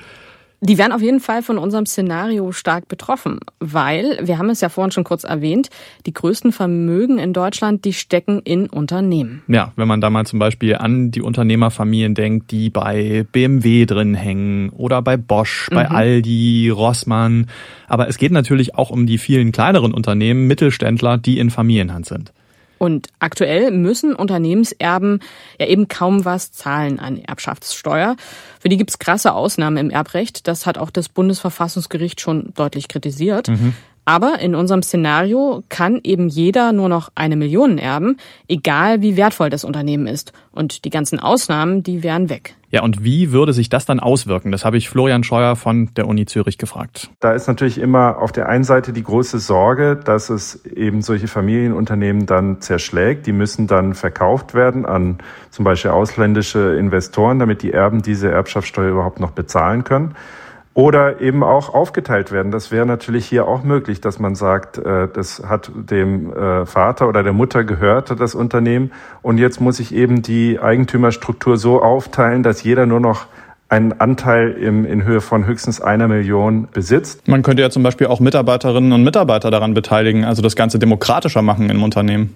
Die 0.63 0.77
werden 0.77 0.91
auf 0.91 1.01
jeden 1.01 1.19
Fall 1.19 1.41
von 1.41 1.57
unserem 1.57 1.87
Szenario 1.87 2.51
stark 2.51 2.87
betroffen, 2.87 3.39
weil, 3.59 4.19
wir 4.21 4.37
haben 4.37 4.51
es 4.51 4.61
ja 4.61 4.69
vorhin 4.69 4.91
schon 4.91 5.03
kurz 5.03 5.23
erwähnt, 5.23 5.71
die 6.05 6.13
größten 6.13 6.51
Vermögen 6.51 7.17
in 7.17 7.33
Deutschland, 7.33 7.83
die 7.83 7.93
stecken 7.93 8.41
in 8.43 8.69
Unternehmen. 8.69 9.41
Ja, 9.47 9.73
wenn 9.75 9.87
man 9.87 10.01
da 10.01 10.11
mal 10.11 10.27
zum 10.27 10.37
Beispiel 10.37 10.75
an 10.75 11.09
die 11.09 11.23
Unternehmerfamilien 11.23 12.13
denkt, 12.13 12.51
die 12.51 12.69
bei 12.69 13.25
BMW 13.31 13.87
drin 13.87 14.13
hängen 14.13 14.69
oder 14.69 15.01
bei 15.01 15.17
Bosch, 15.17 15.67
bei 15.71 15.89
mhm. 15.89 15.95
Aldi, 15.95 16.69
Rossmann. 16.69 17.47
Aber 17.87 18.07
es 18.07 18.19
geht 18.19 18.31
natürlich 18.31 18.75
auch 18.75 18.91
um 18.91 19.07
die 19.07 19.17
vielen 19.17 19.51
kleineren 19.51 19.95
Unternehmen, 19.95 20.45
Mittelständler, 20.45 21.17
die 21.17 21.39
in 21.39 21.49
Familienhand 21.49 22.05
sind. 22.05 22.33
Und 22.81 23.09
aktuell 23.19 23.69
müssen 23.69 24.15
Unternehmenserben 24.15 25.19
ja 25.59 25.67
eben 25.67 25.87
kaum 25.87 26.25
was 26.25 26.51
zahlen 26.51 26.99
an 26.99 27.19
Erbschaftssteuer. 27.19 28.15
Für 28.59 28.69
die 28.69 28.77
gibt's 28.77 28.97
krasse 28.97 29.33
Ausnahmen 29.33 29.77
im 29.77 29.89
Erbrecht. 29.91 30.47
Das 30.47 30.65
hat 30.65 30.79
auch 30.79 30.89
das 30.89 31.07
Bundesverfassungsgericht 31.07 32.19
schon 32.19 32.53
deutlich 32.55 32.87
kritisiert. 32.87 33.49
Mhm. 33.49 33.75
Aber 34.03 34.39
in 34.39 34.55
unserem 34.55 34.81
Szenario 34.81 35.61
kann 35.69 35.99
eben 36.03 36.27
jeder 36.27 36.71
nur 36.73 36.89
noch 36.89 37.11
eine 37.13 37.35
Million 37.35 37.77
erben, 37.77 38.17
egal 38.47 39.03
wie 39.03 39.15
wertvoll 39.15 39.51
das 39.51 39.63
Unternehmen 39.63 40.07
ist. 40.07 40.33
Und 40.51 40.83
die 40.83 40.89
ganzen 40.89 41.19
Ausnahmen, 41.19 41.83
die 41.83 42.01
wären 42.01 42.29
weg. 42.29 42.55
Ja, 42.71 42.83
und 42.83 43.03
wie 43.03 43.33
würde 43.33 43.51
sich 43.51 43.67
das 43.67 43.85
dann 43.85 43.99
auswirken? 43.99 44.51
Das 44.51 44.63
habe 44.63 44.77
ich 44.77 44.89
Florian 44.89 45.23
Scheuer 45.23 45.57
von 45.57 45.93
der 45.95 46.07
Uni 46.07 46.25
Zürich 46.25 46.57
gefragt. 46.57 47.11
Da 47.19 47.33
ist 47.33 47.47
natürlich 47.47 47.77
immer 47.77 48.17
auf 48.19 48.31
der 48.31 48.47
einen 48.47 48.63
Seite 48.63 48.93
die 48.93 49.03
große 49.03 49.39
Sorge, 49.39 49.97
dass 49.97 50.29
es 50.29 50.65
eben 50.65 51.01
solche 51.01 51.27
Familienunternehmen 51.27 52.25
dann 52.25 52.61
zerschlägt. 52.61 53.27
Die 53.27 53.33
müssen 53.33 53.67
dann 53.67 53.93
verkauft 53.93 54.53
werden 54.53 54.85
an 54.85 55.17
zum 55.49 55.65
Beispiel 55.65 55.91
ausländische 55.91 56.75
Investoren, 56.75 57.39
damit 57.39 57.61
die 57.61 57.73
Erben 57.73 58.01
diese 58.01 58.31
Erbschaftssteuer 58.31 58.91
überhaupt 58.91 59.19
noch 59.19 59.31
bezahlen 59.31 59.83
können 59.83 60.15
oder 60.73 61.19
eben 61.19 61.43
auch 61.43 61.73
aufgeteilt 61.73 62.31
werden. 62.31 62.51
Das 62.51 62.71
wäre 62.71 62.85
natürlich 62.85 63.25
hier 63.25 63.47
auch 63.47 63.63
möglich, 63.63 63.99
dass 63.99 64.19
man 64.19 64.35
sagt, 64.35 64.77
äh, 64.77 65.07
das 65.13 65.43
hat 65.45 65.71
dem 65.73 66.31
äh, 66.33 66.65
Vater 66.65 67.09
oder 67.09 67.23
der 67.23 67.33
Mutter 67.33 67.63
gehört, 67.63 68.19
das 68.19 68.35
Unternehmen, 68.35 68.91
und 69.21 69.37
jetzt 69.37 69.59
muss 69.59 69.79
ich 69.79 69.93
eben 69.93 70.21
die 70.21 70.59
Eigentümerstruktur 70.59 71.57
so 71.57 71.81
aufteilen, 71.81 72.43
dass 72.43 72.63
jeder 72.63 72.85
nur 72.85 72.99
noch 72.99 73.27
einen 73.67 73.99
Anteil 73.99 74.51
im, 74.51 74.85
in 74.85 75.03
Höhe 75.03 75.21
von 75.21 75.45
höchstens 75.45 75.79
einer 75.79 76.07
Million 76.07 76.67
besitzt. 76.71 77.27
Man 77.27 77.41
könnte 77.41 77.61
ja 77.61 77.69
zum 77.69 77.83
Beispiel 77.83 78.07
auch 78.07 78.19
Mitarbeiterinnen 78.19 78.91
und 78.91 79.03
Mitarbeiter 79.03 79.49
daran 79.49 79.73
beteiligen, 79.73 80.25
also 80.25 80.41
das 80.41 80.57
Ganze 80.57 80.77
demokratischer 80.77 81.41
machen 81.41 81.69
im 81.69 81.81
Unternehmen. 81.81 82.35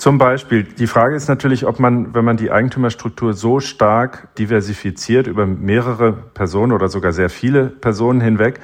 Zum 0.00 0.16
Beispiel. 0.16 0.62
Die 0.62 0.86
Frage 0.86 1.14
ist 1.14 1.28
natürlich, 1.28 1.66
ob 1.66 1.78
man, 1.78 2.14
wenn 2.14 2.24
man 2.24 2.38
die 2.38 2.50
Eigentümerstruktur 2.50 3.34
so 3.34 3.60
stark 3.60 4.34
diversifiziert 4.36 5.26
über 5.26 5.44
mehrere 5.44 6.14
Personen 6.14 6.72
oder 6.72 6.88
sogar 6.88 7.12
sehr 7.12 7.28
viele 7.28 7.66
Personen 7.66 8.22
hinweg, 8.22 8.60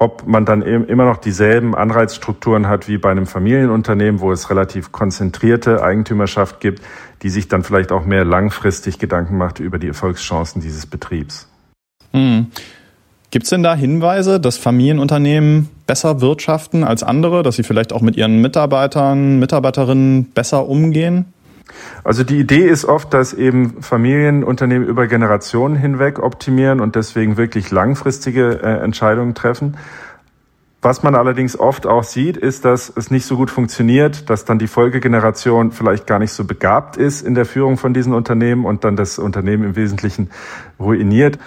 ob 0.00 0.26
man 0.26 0.44
dann 0.44 0.60
immer 0.62 1.04
noch 1.04 1.18
dieselben 1.18 1.76
Anreizstrukturen 1.76 2.66
hat 2.66 2.88
wie 2.88 2.98
bei 2.98 3.12
einem 3.12 3.26
Familienunternehmen, 3.26 4.20
wo 4.20 4.32
es 4.32 4.50
relativ 4.50 4.90
konzentrierte 4.90 5.84
Eigentümerschaft 5.84 6.58
gibt, 6.58 6.82
die 7.22 7.30
sich 7.30 7.46
dann 7.46 7.62
vielleicht 7.62 7.92
auch 7.92 8.04
mehr 8.04 8.24
langfristig 8.24 8.98
Gedanken 8.98 9.36
macht 9.36 9.60
über 9.60 9.78
die 9.78 9.86
Erfolgschancen 9.86 10.60
dieses 10.60 10.86
Betriebs. 10.86 11.48
Hm. 12.10 12.48
Gibt 13.32 13.44
es 13.44 13.50
denn 13.50 13.62
da 13.62 13.74
Hinweise, 13.74 14.38
dass 14.40 14.58
Familienunternehmen 14.58 15.70
besser 15.86 16.20
wirtschaften 16.20 16.84
als 16.84 17.02
andere, 17.02 17.42
dass 17.42 17.56
sie 17.56 17.62
vielleicht 17.62 17.94
auch 17.94 18.02
mit 18.02 18.18
ihren 18.18 18.42
Mitarbeitern, 18.42 19.38
Mitarbeiterinnen 19.38 20.26
besser 20.32 20.68
umgehen? 20.68 21.24
Also 22.04 22.24
die 22.24 22.38
Idee 22.38 22.68
ist 22.68 22.84
oft, 22.84 23.14
dass 23.14 23.32
eben 23.32 23.82
Familienunternehmen 23.82 24.86
über 24.86 25.06
Generationen 25.06 25.76
hinweg 25.76 26.18
optimieren 26.18 26.78
und 26.80 26.94
deswegen 26.94 27.38
wirklich 27.38 27.70
langfristige 27.70 28.60
äh, 28.62 28.84
Entscheidungen 28.84 29.34
treffen. 29.34 29.78
Was 30.82 31.02
man 31.02 31.14
allerdings 31.14 31.58
oft 31.58 31.86
auch 31.86 32.04
sieht, 32.04 32.36
ist, 32.36 32.66
dass 32.66 32.92
es 32.94 33.10
nicht 33.10 33.24
so 33.24 33.38
gut 33.38 33.50
funktioniert, 33.50 34.28
dass 34.28 34.44
dann 34.44 34.58
die 34.58 34.66
Folgegeneration 34.66 35.72
vielleicht 35.72 36.06
gar 36.06 36.18
nicht 36.18 36.32
so 36.32 36.44
begabt 36.44 36.98
ist 36.98 37.26
in 37.26 37.34
der 37.34 37.46
Führung 37.46 37.78
von 37.78 37.94
diesen 37.94 38.12
Unternehmen 38.12 38.66
und 38.66 38.84
dann 38.84 38.94
das 38.94 39.18
Unternehmen 39.18 39.64
im 39.64 39.76
Wesentlichen 39.76 40.28
ruiniert. 40.78 41.38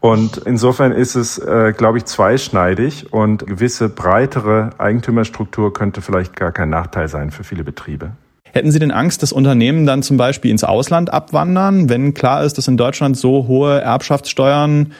Und 0.00 0.38
insofern 0.38 0.92
ist 0.92 1.14
es, 1.14 1.38
äh, 1.38 1.74
glaube 1.76 1.98
ich, 1.98 2.06
zweischneidig 2.06 3.12
und 3.12 3.46
gewisse 3.46 3.90
breitere 3.90 4.70
Eigentümerstruktur 4.78 5.74
könnte 5.74 6.00
vielleicht 6.00 6.36
gar 6.36 6.52
kein 6.52 6.70
Nachteil 6.70 7.08
sein 7.08 7.30
für 7.30 7.44
viele 7.44 7.64
Betriebe. 7.64 8.12
Hätten 8.52 8.72
Sie 8.72 8.78
denn 8.78 8.90
Angst, 8.90 9.22
dass 9.22 9.30
Unternehmen 9.30 9.86
dann 9.86 10.02
zum 10.02 10.16
Beispiel 10.16 10.50
ins 10.50 10.64
Ausland 10.64 11.12
abwandern, 11.12 11.88
wenn 11.88 12.14
klar 12.14 12.42
ist, 12.42 12.58
dass 12.58 12.66
in 12.66 12.76
Deutschland 12.76 13.16
so 13.16 13.46
hohe 13.46 13.80
Erbschaftssteuern 13.80 14.92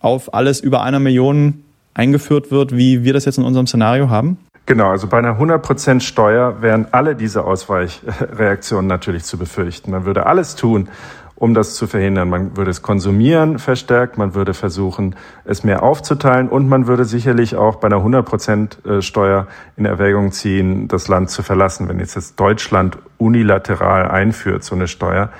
auf 0.00 0.34
alles 0.34 0.60
über 0.60 0.82
einer 0.82 0.98
Million 0.98 1.62
eingeführt 1.94 2.50
wird, 2.50 2.76
wie 2.76 3.04
wir 3.04 3.12
das 3.12 3.24
jetzt 3.26 3.38
in 3.38 3.44
unserem 3.44 3.66
Szenario 3.66 4.10
haben? 4.10 4.38
Genau, 4.66 4.90
also 4.90 5.06
bei 5.06 5.18
einer 5.18 5.38
100% 5.38 6.00
Steuer 6.00 6.60
wären 6.60 6.88
alle 6.90 7.14
diese 7.14 7.44
Ausweichreaktionen 7.44 8.88
natürlich 8.88 9.22
zu 9.22 9.38
befürchten. 9.38 9.92
Man 9.92 10.04
würde 10.04 10.26
alles 10.26 10.56
tun, 10.56 10.88
um 11.36 11.54
das 11.54 11.74
zu 11.74 11.86
verhindern. 11.86 12.28
Man 12.28 12.56
würde 12.56 12.70
es 12.70 12.82
konsumieren 12.82 13.58
verstärkt, 13.58 14.18
man 14.18 14.34
würde 14.34 14.54
versuchen, 14.54 15.14
es 15.44 15.62
mehr 15.62 15.82
aufzuteilen 15.82 16.48
und 16.48 16.68
man 16.68 16.86
würde 16.86 17.04
sicherlich 17.04 17.56
auch 17.56 17.76
bei 17.76 17.86
einer 17.86 17.98
100% 17.98 18.86
äh, 18.86 19.02
Steuer 19.02 19.46
in 19.76 19.84
Erwägung 19.84 20.32
ziehen, 20.32 20.88
das 20.88 21.08
Land 21.08 21.30
zu 21.30 21.42
verlassen. 21.42 21.88
Wenn 21.88 22.00
jetzt, 22.00 22.16
jetzt 22.16 22.40
Deutschland 22.40 22.98
unilateral 23.18 24.10
einführt, 24.10 24.64
so 24.64 24.74
eine 24.74 24.88
Steuer, 24.88 25.30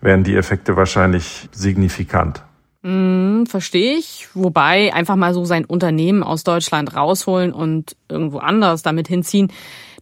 wären 0.00 0.22
die 0.22 0.36
Effekte 0.36 0.76
wahrscheinlich 0.76 1.48
signifikant. 1.52 2.45
Mm, 2.86 3.46
Verstehe 3.46 3.96
ich. 3.96 4.28
Wobei 4.34 4.94
einfach 4.94 5.16
mal 5.16 5.34
so 5.34 5.44
sein 5.44 5.64
Unternehmen 5.64 6.22
aus 6.22 6.44
Deutschland 6.44 6.94
rausholen 6.94 7.52
und 7.52 7.96
irgendwo 8.08 8.38
anders 8.38 8.82
damit 8.82 9.08
hinziehen, 9.08 9.50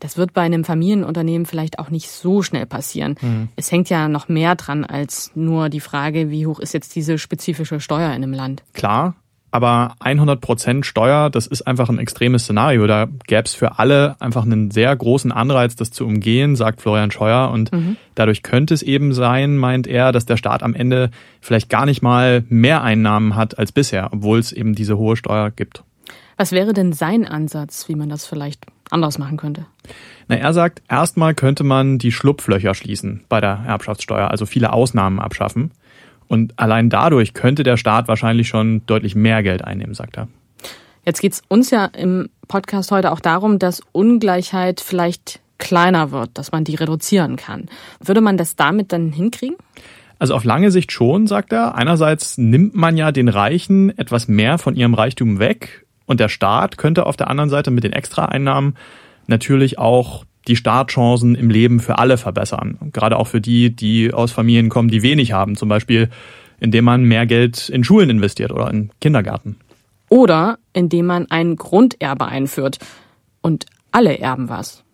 das 0.00 0.18
wird 0.18 0.34
bei 0.34 0.42
einem 0.42 0.64
Familienunternehmen 0.64 1.46
vielleicht 1.46 1.78
auch 1.78 1.88
nicht 1.88 2.10
so 2.10 2.42
schnell 2.42 2.66
passieren. 2.66 3.16
Mhm. 3.22 3.48
Es 3.56 3.72
hängt 3.72 3.88
ja 3.88 4.08
noch 4.08 4.28
mehr 4.28 4.54
dran 4.54 4.84
als 4.84 5.30
nur 5.34 5.70
die 5.70 5.80
Frage, 5.80 6.30
wie 6.30 6.46
hoch 6.46 6.60
ist 6.60 6.74
jetzt 6.74 6.94
diese 6.94 7.16
spezifische 7.16 7.80
Steuer 7.80 8.08
in 8.08 8.22
einem 8.22 8.34
Land. 8.34 8.62
Klar, 8.74 9.14
aber 9.54 9.94
100 10.00 10.40
Prozent 10.40 10.84
Steuer, 10.84 11.30
das 11.30 11.46
ist 11.46 11.62
einfach 11.62 11.88
ein 11.88 12.00
extremes 12.00 12.42
Szenario. 12.42 12.88
Da 12.88 13.06
gäbe 13.28 13.44
es 13.44 13.54
für 13.54 13.78
alle 13.78 14.16
einfach 14.18 14.42
einen 14.42 14.72
sehr 14.72 14.94
großen 14.96 15.30
Anreiz, 15.30 15.76
das 15.76 15.92
zu 15.92 16.04
umgehen, 16.04 16.56
sagt 16.56 16.80
Florian 16.80 17.12
Scheuer. 17.12 17.52
Und 17.52 17.70
mhm. 17.70 17.96
dadurch 18.16 18.42
könnte 18.42 18.74
es 18.74 18.82
eben 18.82 19.14
sein, 19.14 19.56
meint 19.56 19.86
er, 19.86 20.10
dass 20.10 20.26
der 20.26 20.38
Staat 20.38 20.64
am 20.64 20.74
Ende 20.74 21.12
vielleicht 21.40 21.70
gar 21.70 21.86
nicht 21.86 22.02
mal 22.02 22.42
mehr 22.48 22.82
Einnahmen 22.82 23.36
hat 23.36 23.56
als 23.56 23.70
bisher, 23.70 24.08
obwohl 24.10 24.40
es 24.40 24.50
eben 24.50 24.74
diese 24.74 24.98
hohe 24.98 25.16
Steuer 25.16 25.52
gibt. 25.52 25.84
Was 26.36 26.50
wäre 26.50 26.72
denn 26.72 26.92
sein 26.92 27.24
Ansatz, 27.24 27.88
wie 27.88 27.94
man 27.94 28.08
das 28.08 28.26
vielleicht 28.26 28.66
anders 28.90 29.18
machen 29.18 29.36
könnte? 29.36 29.66
Na, 30.26 30.34
er 30.34 30.52
sagt, 30.52 30.82
erstmal 30.88 31.32
könnte 31.32 31.62
man 31.62 31.98
die 31.98 32.10
Schlupflöcher 32.10 32.74
schließen 32.74 33.22
bei 33.28 33.40
der 33.40 33.62
Erbschaftssteuer, 33.64 34.32
also 34.32 34.46
viele 34.46 34.72
Ausnahmen 34.72 35.20
abschaffen. 35.20 35.70
Und 36.28 36.58
allein 36.58 36.90
dadurch 36.90 37.34
könnte 37.34 37.62
der 37.62 37.76
Staat 37.76 38.08
wahrscheinlich 38.08 38.48
schon 38.48 38.84
deutlich 38.86 39.14
mehr 39.14 39.42
Geld 39.42 39.64
einnehmen, 39.64 39.94
sagt 39.94 40.16
er. 40.16 40.28
Jetzt 41.04 41.20
geht 41.20 41.34
es 41.34 41.42
uns 41.48 41.70
ja 41.70 41.84
im 41.84 42.30
Podcast 42.48 42.90
heute 42.90 43.12
auch 43.12 43.20
darum, 43.20 43.58
dass 43.58 43.82
Ungleichheit 43.92 44.80
vielleicht 44.80 45.40
kleiner 45.58 46.10
wird, 46.10 46.30
dass 46.34 46.52
man 46.52 46.64
die 46.64 46.74
reduzieren 46.74 47.36
kann. 47.36 47.68
Würde 48.00 48.20
man 48.20 48.36
das 48.36 48.56
damit 48.56 48.92
dann 48.92 49.12
hinkriegen? 49.12 49.56
Also 50.18 50.34
auf 50.34 50.44
lange 50.44 50.70
Sicht 50.70 50.92
schon, 50.92 51.26
sagt 51.26 51.52
er. 51.52 51.74
Einerseits 51.74 52.38
nimmt 52.38 52.74
man 52.74 52.96
ja 52.96 53.12
den 53.12 53.28
Reichen 53.28 53.96
etwas 53.98 54.28
mehr 54.28 54.58
von 54.58 54.76
ihrem 54.76 54.94
Reichtum 54.94 55.38
weg 55.38 55.86
und 56.06 56.20
der 56.20 56.28
Staat 56.28 56.78
könnte 56.78 57.06
auf 57.06 57.16
der 57.16 57.28
anderen 57.28 57.50
Seite 57.50 57.70
mit 57.70 57.84
den 57.84 57.92
Extraeinnahmen 57.92 58.76
natürlich 59.26 59.78
auch 59.78 60.24
die 60.48 60.56
Startchancen 60.56 61.34
im 61.34 61.50
Leben 61.50 61.80
für 61.80 61.98
alle 61.98 62.18
verbessern. 62.18 62.78
Gerade 62.92 63.16
auch 63.16 63.26
für 63.26 63.40
die, 63.40 63.74
die 63.74 64.12
aus 64.12 64.32
Familien 64.32 64.68
kommen, 64.68 64.88
die 64.88 65.02
wenig 65.02 65.32
haben. 65.32 65.56
Zum 65.56 65.68
Beispiel, 65.68 66.10
indem 66.60 66.84
man 66.84 67.04
mehr 67.04 67.26
Geld 67.26 67.68
in 67.68 67.84
Schulen 67.84 68.10
investiert 68.10 68.52
oder 68.52 68.70
in 68.70 68.90
Kindergärten. 69.00 69.56
Oder 70.08 70.58
indem 70.72 71.06
man 71.06 71.30
ein 71.30 71.56
Grunderbe 71.56 72.26
einführt. 72.26 72.78
Und 73.40 73.66
alle 73.90 74.18
erben 74.18 74.48
was. 74.48 74.84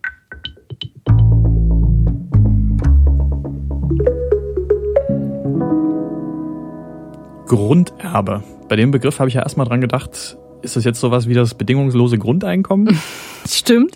Grunderbe. 7.47 8.43
Bei 8.69 8.77
dem 8.77 8.91
Begriff 8.91 9.19
habe 9.19 9.27
ich 9.27 9.35
ja 9.35 9.41
erstmal 9.41 9.67
dran 9.67 9.81
gedacht, 9.81 10.37
ist 10.61 10.75
das 10.75 10.83
jetzt 10.83 10.99
sowas 10.99 11.27
wie 11.27 11.33
das 11.33 11.53
bedingungslose 11.53 12.17
Grundeinkommen? 12.17 12.99
Stimmt. 13.47 13.95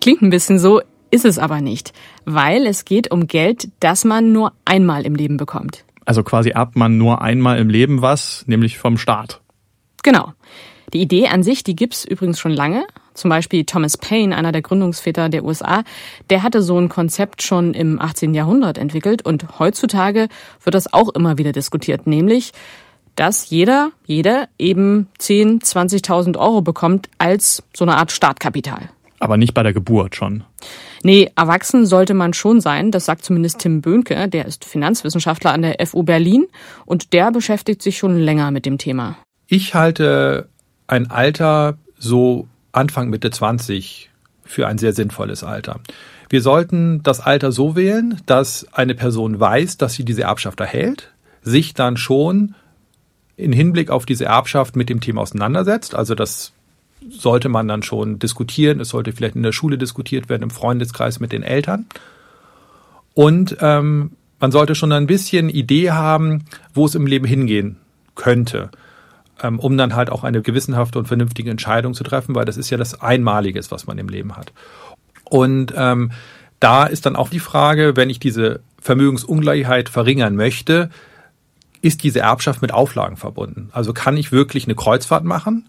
Klingt 0.00 0.22
ein 0.22 0.30
bisschen 0.30 0.58
so, 0.58 0.80
ist 1.10 1.24
es 1.24 1.38
aber 1.38 1.60
nicht, 1.60 1.92
weil 2.24 2.66
es 2.66 2.84
geht 2.84 3.10
um 3.10 3.26
Geld, 3.26 3.68
das 3.80 4.04
man 4.04 4.32
nur 4.32 4.52
einmal 4.64 5.06
im 5.06 5.14
Leben 5.14 5.36
bekommt. 5.36 5.84
Also 6.04 6.22
quasi 6.22 6.50
erbt 6.50 6.76
man 6.76 6.98
nur 6.98 7.22
einmal 7.22 7.58
im 7.58 7.68
Leben 7.68 8.02
was, 8.02 8.44
nämlich 8.46 8.78
vom 8.78 8.98
Staat. 8.98 9.40
Genau. 10.02 10.32
Die 10.92 11.02
Idee 11.02 11.28
an 11.28 11.42
sich, 11.42 11.64
die 11.64 11.76
gibt's 11.76 12.04
übrigens 12.04 12.38
schon 12.38 12.52
lange. 12.52 12.86
Zum 13.12 13.28
Beispiel 13.28 13.64
Thomas 13.64 13.98
Paine, 13.98 14.36
einer 14.36 14.52
der 14.52 14.62
Gründungsväter 14.62 15.28
der 15.28 15.44
USA, 15.44 15.82
der 16.30 16.42
hatte 16.42 16.62
so 16.62 16.78
ein 16.78 16.88
Konzept 16.88 17.42
schon 17.42 17.74
im 17.74 18.00
18. 18.00 18.32
Jahrhundert 18.32 18.78
entwickelt 18.78 19.22
und 19.22 19.58
heutzutage 19.58 20.28
wird 20.62 20.74
das 20.74 20.92
auch 20.92 21.10
immer 21.10 21.36
wieder 21.36 21.52
diskutiert, 21.52 22.06
nämlich, 22.06 22.52
dass 23.18 23.50
jeder, 23.50 23.90
jede 24.06 24.48
eben 24.58 25.08
10, 25.18 25.60
20.000 25.60 26.38
Euro 26.38 26.62
bekommt 26.62 27.08
als 27.18 27.64
so 27.76 27.84
eine 27.84 27.96
Art 27.96 28.12
Startkapital. 28.12 28.90
Aber 29.18 29.36
nicht 29.36 29.54
bei 29.54 29.64
der 29.64 29.72
Geburt 29.72 30.14
schon. 30.14 30.44
Nee, 31.02 31.30
erwachsen 31.34 31.84
sollte 31.84 32.14
man 32.14 32.32
schon 32.32 32.60
sein. 32.60 32.92
Das 32.92 33.06
sagt 33.06 33.24
zumindest 33.24 33.58
Tim 33.58 33.80
Böhnke. 33.80 34.28
Der 34.28 34.46
ist 34.46 34.64
Finanzwissenschaftler 34.64 35.52
an 35.52 35.62
der 35.62 35.84
FU 35.84 36.04
Berlin 36.04 36.46
und 36.86 37.12
der 37.12 37.32
beschäftigt 37.32 37.82
sich 37.82 37.98
schon 37.98 38.18
länger 38.18 38.52
mit 38.52 38.66
dem 38.66 38.78
Thema. 38.78 39.16
Ich 39.48 39.74
halte 39.74 40.48
ein 40.86 41.10
Alter 41.10 41.76
so 41.98 42.46
Anfang 42.70 43.10
Mitte 43.10 43.30
20 43.30 44.10
für 44.44 44.68
ein 44.68 44.78
sehr 44.78 44.92
sinnvolles 44.92 45.42
Alter. 45.42 45.80
Wir 46.28 46.40
sollten 46.40 47.02
das 47.02 47.18
Alter 47.18 47.50
so 47.50 47.74
wählen, 47.74 48.20
dass 48.26 48.66
eine 48.72 48.94
Person 48.94 49.40
weiß, 49.40 49.78
dass 49.78 49.94
sie 49.94 50.04
diese 50.04 50.22
Erbschaft 50.22 50.60
erhält, 50.60 51.12
sich 51.42 51.74
dann 51.74 51.96
schon 51.96 52.54
in 53.38 53.52
Hinblick 53.52 53.90
auf 53.90 54.04
diese 54.04 54.26
Erbschaft 54.26 54.76
mit 54.76 54.88
dem 54.88 55.00
Thema 55.00 55.22
auseinandersetzt, 55.22 55.94
also 55.94 56.14
das 56.14 56.52
sollte 57.08 57.48
man 57.48 57.68
dann 57.68 57.84
schon 57.84 58.18
diskutieren. 58.18 58.80
Es 58.80 58.88
sollte 58.88 59.12
vielleicht 59.12 59.36
in 59.36 59.44
der 59.44 59.52
Schule 59.52 59.78
diskutiert 59.78 60.28
werden, 60.28 60.42
im 60.42 60.50
Freundeskreis 60.50 61.20
mit 61.20 61.30
den 61.30 61.44
Eltern. 61.44 61.86
Und 63.14 63.56
ähm, 63.60 64.10
man 64.40 64.50
sollte 64.52 64.74
schon 64.74 64.92
ein 64.92 65.06
bisschen 65.06 65.48
Idee 65.48 65.92
haben, 65.92 66.44
wo 66.74 66.86
es 66.86 66.96
im 66.96 67.06
Leben 67.06 67.24
hingehen 67.24 67.76
könnte, 68.16 68.70
ähm, 69.40 69.60
um 69.60 69.76
dann 69.76 69.94
halt 69.94 70.10
auch 70.10 70.24
eine 70.24 70.42
gewissenhafte 70.42 70.98
und 70.98 71.06
vernünftige 71.06 71.50
Entscheidung 71.50 71.94
zu 71.94 72.02
treffen, 72.02 72.34
weil 72.34 72.44
das 72.44 72.56
ist 72.56 72.70
ja 72.70 72.76
das 72.76 73.00
Einmalige, 73.00 73.60
was 73.70 73.86
man 73.86 73.98
im 73.98 74.08
Leben 74.08 74.36
hat. 74.36 74.52
Und 75.24 75.72
ähm, 75.76 76.10
da 76.58 76.84
ist 76.84 77.06
dann 77.06 77.14
auch 77.14 77.28
die 77.28 77.38
Frage, 77.38 77.96
wenn 77.96 78.10
ich 78.10 78.18
diese 78.18 78.60
Vermögensungleichheit 78.80 79.88
verringern 79.88 80.34
möchte, 80.34 80.90
ist 81.80 82.02
diese 82.02 82.20
Erbschaft 82.20 82.62
mit 82.62 82.72
Auflagen 82.72 83.16
verbunden? 83.16 83.70
Also 83.72 83.92
kann 83.92 84.16
ich 84.16 84.32
wirklich 84.32 84.64
eine 84.64 84.74
Kreuzfahrt 84.74 85.24
machen 85.24 85.66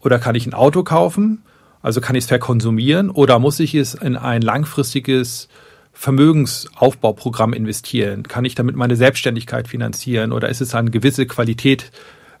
oder 0.00 0.18
kann 0.18 0.34
ich 0.34 0.46
ein 0.46 0.54
Auto 0.54 0.82
kaufen? 0.82 1.42
Also 1.82 2.00
kann 2.00 2.16
ich 2.16 2.24
es 2.24 2.28
verkonsumieren 2.28 3.10
oder 3.10 3.38
muss 3.38 3.60
ich 3.60 3.74
es 3.74 3.94
in 3.94 4.16
ein 4.16 4.42
langfristiges 4.42 5.48
Vermögensaufbauprogramm 5.92 7.52
investieren? 7.52 8.22
Kann 8.24 8.44
ich 8.44 8.54
damit 8.54 8.76
meine 8.76 8.96
Selbstständigkeit 8.96 9.68
finanzieren 9.68 10.32
oder 10.32 10.48
ist 10.48 10.60
es 10.60 10.74
an 10.74 10.90
gewisse 10.90 11.26
Qualität 11.26 11.90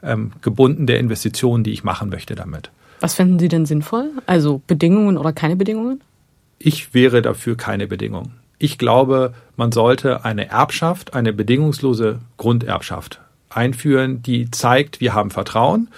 ähm, 0.02 0.32
gebunden 0.42 0.86
der 0.86 0.98
Investitionen, 0.98 1.64
die 1.64 1.72
ich 1.72 1.84
machen 1.84 2.10
möchte 2.10 2.34
damit? 2.34 2.70
Was 3.00 3.14
finden 3.14 3.38
Sie 3.38 3.48
denn 3.48 3.64
sinnvoll? 3.64 4.10
Also 4.26 4.60
Bedingungen 4.66 5.16
oder 5.16 5.32
keine 5.32 5.56
Bedingungen? 5.56 6.02
Ich 6.58 6.92
wäre 6.92 7.22
dafür 7.22 7.56
keine 7.56 7.86
Bedingung. 7.86 8.32
Ich 8.60 8.78
glaube, 8.78 9.34
man 9.56 9.72
sollte 9.72 10.24
eine 10.24 10.48
Erbschaft, 10.48 11.14
eine 11.14 11.32
bedingungslose 11.32 12.20
Grunderbschaft 12.36 13.20
einführen, 13.48 14.22
die 14.22 14.48
zeigt, 14.52 15.00
wir 15.00 15.14
haben 15.14 15.32
Vertrauen 15.32 15.88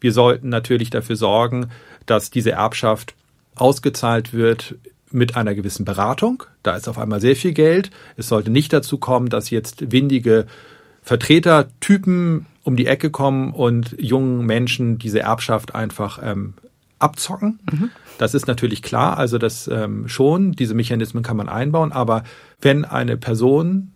wir 0.00 0.12
sollten 0.12 0.48
natürlich 0.48 0.90
dafür 0.90 1.16
sorgen, 1.16 1.70
dass 2.06 2.30
diese 2.30 2.52
Erbschaft 2.52 3.14
ausgezahlt 3.54 4.32
wird 4.32 4.76
mit 5.10 5.36
einer 5.36 5.54
gewissen 5.54 5.84
Beratung. 5.84 6.44
Da 6.62 6.76
ist 6.76 6.88
auf 6.88 6.98
einmal 6.98 7.20
sehr 7.20 7.36
viel 7.36 7.52
Geld. 7.52 7.90
Es 8.16 8.28
sollte 8.28 8.50
nicht 8.50 8.72
dazu 8.72 8.98
kommen, 8.98 9.28
dass 9.28 9.50
jetzt 9.50 9.92
windige 9.92 10.46
Vertretertypen 11.02 12.46
um 12.62 12.76
die 12.76 12.86
Ecke 12.86 13.10
kommen 13.10 13.52
und 13.52 13.96
jungen 13.98 14.46
Menschen 14.46 14.98
diese 14.98 15.20
Erbschaft 15.20 15.74
einfach 15.74 16.20
ähm, 16.22 16.54
abzocken. 17.00 17.58
Mhm. 17.70 17.90
Das 18.18 18.34
ist 18.34 18.46
natürlich 18.46 18.82
klar, 18.82 19.18
also 19.18 19.38
das 19.38 19.66
ähm, 19.66 20.06
schon, 20.06 20.52
diese 20.52 20.74
Mechanismen 20.74 21.22
kann 21.22 21.36
man 21.36 21.48
einbauen, 21.48 21.90
aber 21.90 22.22
wenn 22.60 22.84
eine 22.84 23.16
Person 23.16 23.92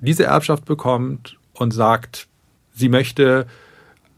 diese 0.00 0.24
Erbschaft 0.24 0.64
bekommt 0.64 1.36
und 1.52 1.72
sagt, 1.72 2.26
sie 2.72 2.88
möchte 2.88 3.46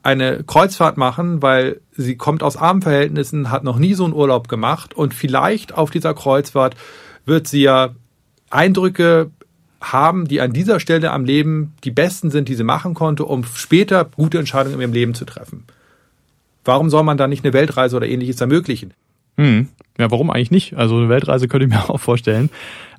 eine 0.02 0.42
Kreuzfahrt 0.44 0.96
machen, 0.96 1.42
weil 1.42 1.80
sie 1.92 2.16
kommt 2.16 2.42
aus 2.42 2.56
armen 2.56 2.82
Verhältnissen, 2.82 3.50
hat 3.50 3.64
noch 3.64 3.78
nie 3.78 3.94
so 3.94 4.04
einen 4.04 4.14
Urlaub 4.14 4.48
gemacht 4.48 4.94
und 4.94 5.14
vielleicht 5.14 5.74
auf 5.74 5.90
dieser 5.90 6.14
Kreuzfahrt 6.14 6.76
wird 7.24 7.46
sie 7.46 7.62
ja 7.62 7.90
Eindrücke 8.50 9.30
haben, 9.80 10.26
die 10.26 10.40
an 10.40 10.52
dieser 10.52 10.80
Stelle 10.80 11.10
am 11.10 11.24
Leben 11.24 11.74
die 11.84 11.90
besten 11.90 12.30
sind, 12.30 12.48
die 12.48 12.54
sie 12.54 12.64
machen 12.64 12.94
konnte, 12.94 13.24
um 13.24 13.44
später 13.44 14.04
gute 14.04 14.38
Entscheidungen 14.38 14.76
in 14.76 14.80
ihrem 14.80 14.92
Leben 14.92 15.14
zu 15.14 15.24
treffen. 15.24 15.64
Warum 16.64 16.90
soll 16.90 17.02
man 17.02 17.16
da 17.16 17.26
nicht 17.26 17.44
eine 17.44 17.52
Weltreise 17.52 17.96
oder 17.96 18.08
ähnliches 18.08 18.40
ermöglichen? 18.40 18.94
Hm. 19.36 19.68
Ja, 19.98 20.10
warum 20.10 20.30
eigentlich 20.30 20.50
nicht? 20.50 20.74
Also 20.76 20.96
eine 20.96 21.08
Weltreise 21.08 21.48
könnte 21.48 21.66
ich 21.66 21.72
mir 21.72 21.88
auch 21.90 22.00
vorstellen. 22.00 22.50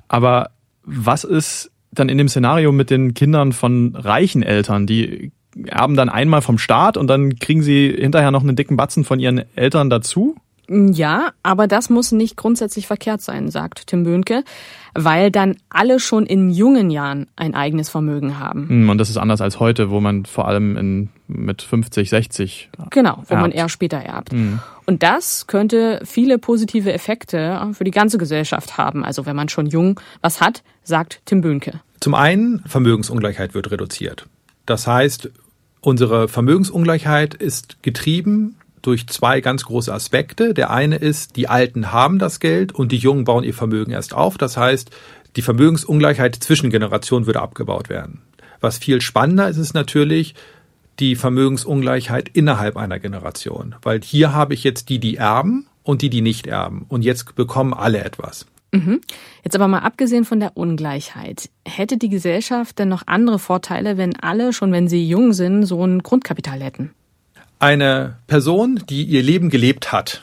Aber 0.08 0.50
was 0.84 1.24
ist 1.24 1.70
dann 1.90 2.08
in 2.08 2.18
dem 2.18 2.28
Szenario 2.28 2.72
mit 2.72 2.90
den 2.90 3.14
Kindern 3.14 3.52
von 3.52 3.94
reichen 3.94 4.42
Eltern, 4.42 4.86
die 4.86 5.32
erben 5.66 5.96
dann 5.96 6.08
einmal 6.08 6.42
vom 6.42 6.58
Staat 6.58 6.96
und 6.96 7.06
dann 7.06 7.38
kriegen 7.38 7.62
sie 7.62 7.94
hinterher 7.96 8.32
noch 8.32 8.42
einen 8.42 8.56
dicken 8.56 8.76
Batzen 8.76 9.04
von 9.04 9.20
ihren 9.20 9.44
Eltern 9.56 9.88
dazu? 9.88 10.36
Ja, 10.68 11.32
aber 11.42 11.66
das 11.66 11.90
muss 11.90 12.12
nicht 12.12 12.36
grundsätzlich 12.36 12.86
verkehrt 12.86 13.20
sein, 13.20 13.50
sagt 13.50 13.86
Tim 13.86 14.04
Böhnke, 14.04 14.44
weil 14.94 15.30
dann 15.30 15.56
alle 15.68 16.00
schon 16.00 16.24
in 16.24 16.50
jungen 16.50 16.90
Jahren 16.90 17.26
ein 17.36 17.54
eigenes 17.54 17.90
Vermögen 17.90 18.38
haben. 18.38 18.68
Hm, 18.68 18.88
und 18.88 18.98
das 18.98 19.10
ist 19.10 19.16
anders 19.18 19.40
als 19.40 19.60
heute, 19.60 19.90
wo 19.90 20.00
man 20.00 20.24
vor 20.24 20.48
allem 20.48 20.76
in, 20.76 21.08
mit 21.28 21.62
50, 21.62 22.08
60. 22.08 22.70
Genau, 22.90 23.22
wo 23.26 23.34
erbt. 23.34 23.42
man 23.42 23.50
eher 23.50 23.68
später 23.68 23.98
erbt. 23.98 24.32
Mhm. 24.32 24.60
Und 24.86 25.02
das 25.02 25.46
könnte 25.46 26.00
viele 26.04 26.38
positive 26.38 26.92
Effekte 26.92 27.68
für 27.72 27.84
die 27.84 27.90
ganze 27.90 28.18
Gesellschaft 28.18 28.78
haben. 28.78 29.04
Also 29.04 29.26
wenn 29.26 29.36
man 29.36 29.48
schon 29.48 29.66
jung 29.66 30.00
was 30.20 30.40
hat, 30.40 30.62
sagt 30.82 31.20
Tim 31.24 31.40
Böhnke. 31.40 31.80
Zum 32.00 32.14
einen, 32.14 32.62
Vermögensungleichheit 32.66 33.54
wird 33.54 33.70
reduziert. 33.70 34.26
Das 34.66 34.86
heißt, 34.86 35.30
unsere 35.80 36.28
Vermögensungleichheit 36.28 37.34
ist 37.34 37.82
getrieben 37.82 38.56
durch 38.86 39.06
zwei 39.06 39.40
ganz 39.40 39.64
große 39.64 39.92
Aspekte. 39.92 40.54
Der 40.54 40.70
eine 40.70 40.96
ist, 40.96 41.36
die 41.36 41.48
Alten 41.48 41.92
haben 41.92 42.18
das 42.18 42.40
Geld 42.40 42.72
und 42.72 42.92
die 42.92 42.98
Jungen 42.98 43.24
bauen 43.24 43.44
ihr 43.44 43.54
Vermögen 43.54 43.92
erst 43.92 44.14
auf. 44.14 44.38
Das 44.38 44.56
heißt, 44.56 44.90
die 45.36 45.42
Vermögensungleichheit 45.42 46.36
zwischen 46.36 46.70
Generationen 46.70 47.26
würde 47.26 47.40
abgebaut 47.40 47.88
werden. 47.88 48.22
Was 48.60 48.78
viel 48.78 49.00
spannender 49.00 49.48
ist, 49.48 49.56
ist 49.56 49.74
natürlich 49.74 50.34
die 51.00 51.16
Vermögensungleichheit 51.16 52.28
innerhalb 52.32 52.76
einer 52.76 52.98
Generation. 52.98 53.74
Weil 53.82 54.00
hier 54.02 54.32
habe 54.32 54.54
ich 54.54 54.62
jetzt 54.62 54.88
die, 54.88 55.00
die 55.00 55.16
erben 55.16 55.66
und 55.82 56.02
die, 56.02 56.10
die 56.10 56.22
nicht 56.22 56.46
erben. 56.46 56.86
Und 56.88 57.02
jetzt 57.02 57.34
bekommen 57.34 57.74
alle 57.74 58.04
etwas. 58.04 58.46
Mhm. 58.72 59.00
Jetzt 59.42 59.54
aber 59.54 59.68
mal 59.68 59.80
abgesehen 59.80 60.24
von 60.24 60.40
der 60.40 60.56
Ungleichheit. 60.56 61.48
Hätte 61.66 61.96
die 61.96 62.08
Gesellschaft 62.08 62.78
denn 62.78 62.88
noch 62.88 63.04
andere 63.06 63.38
Vorteile, 63.38 63.96
wenn 63.96 64.18
alle, 64.18 64.52
schon 64.52 64.72
wenn 64.72 64.88
sie 64.88 65.06
jung 65.06 65.32
sind, 65.32 65.64
so 65.64 65.84
ein 65.84 66.02
Grundkapital 66.02 66.60
hätten? 66.60 66.90
Eine 67.64 68.18
Person, 68.26 68.84
die 68.90 69.04
ihr 69.04 69.22
Leben 69.22 69.48
gelebt 69.48 69.90
hat, 69.90 70.22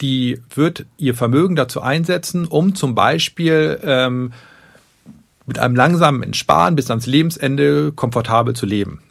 die 0.00 0.40
wird 0.54 0.86
ihr 0.98 1.16
Vermögen 1.16 1.56
dazu 1.56 1.80
einsetzen, 1.80 2.46
um 2.46 2.76
zum 2.76 2.94
Beispiel 2.94 3.80
ähm, 3.82 4.32
mit 5.46 5.58
einem 5.58 5.74
langsamen 5.74 6.22
Entsparen 6.22 6.76
bis 6.76 6.88
ans 6.88 7.06
Lebensende 7.06 7.90
komfortabel 7.90 8.54
zu 8.54 8.66
leben. 8.66 9.02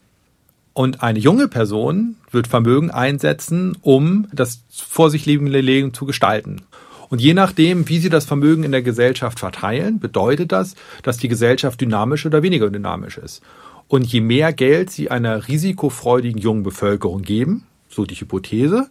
Und 0.72 1.04
eine 1.04 1.20
junge 1.20 1.50
Person 1.50 2.16
wird 2.32 2.48
Vermögen 2.48 2.92
einsetzen, 2.92 3.78
um 3.82 4.30
das 4.32 4.64
vor 4.72 5.10
sich 5.10 5.26
lebende 5.26 5.60
Leben 5.60 5.94
zu 5.94 6.06
gestalten. 6.06 6.62
Und 7.10 7.20
je 7.20 7.34
nachdem, 7.34 7.90
wie 7.90 8.00
sie 8.00 8.10
das 8.10 8.24
Vermögen 8.24 8.64
in 8.64 8.72
der 8.72 8.84
Gesellschaft 8.84 9.38
verteilen, 9.38 10.00
bedeutet 10.00 10.54
das, 10.54 10.76
dass 11.04 11.18
die 11.18 11.28
Gesellschaft 11.28 11.82
dynamisch 11.82 12.26
oder 12.26 12.42
weniger 12.42 12.70
dynamisch 12.70 13.18
ist. 13.18 13.42
Und 13.90 14.06
je 14.06 14.22
mehr 14.22 14.54
Geld 14.54 14.92
sie 14.92 15.12
einer 15.12 15.48
risikofreudigen 15.48 16.40
jungen 16.40 16.64
Bevölkerung 16.64 17.24
geben, 17.24 17.66
so 17.90 18.06
die 18.06 18.16
Hypothese, 18.16 18.88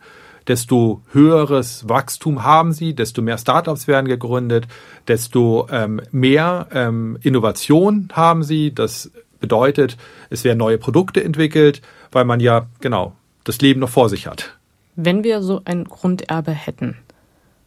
desto 0.48 1.02
höheres 1.12 1.88
Wachstum 1.88 2.42
haben 2.42 2.72
sie, 2.72 2.94
desto 2.94 3.22
mehr 3.22 3.38
Startups 3.38 3.86
werden 3.86 4.08
gegründet, 4.08 4.66
desto 5.06 5.68
ähm, 5.70 6.00
mehr 6.10 6.66
ähm, 6.72 7.16
Innovation 7.22 8.08
haben 8.12 8.42
sie. 8.42 8.74
Das 8.74 9.12
bedeutet, 9.38 9.96
es 10.30 10.42
werden 10.42 10.58
neue 10.58 10.78
Produkte 10.78 11.22
entwickelt, 11.22 11.80
weil 12.10 12.24
man 12.24 12.40
ja 12.40 12.66
genau 12.80 13.12
das 13.44 13.60
Leben 13.60 13.78
noch 13.78 13.90
vor 13.90 14.08
sich 14.08 14.26
hat. 14.26 14.58
Wenn 14.96 15.22
wir 15.22 15.42
so 15.42 15.60
ein 15.64 15.84
Grunderbe 15.84 16.50
hätten, 16.50 16.96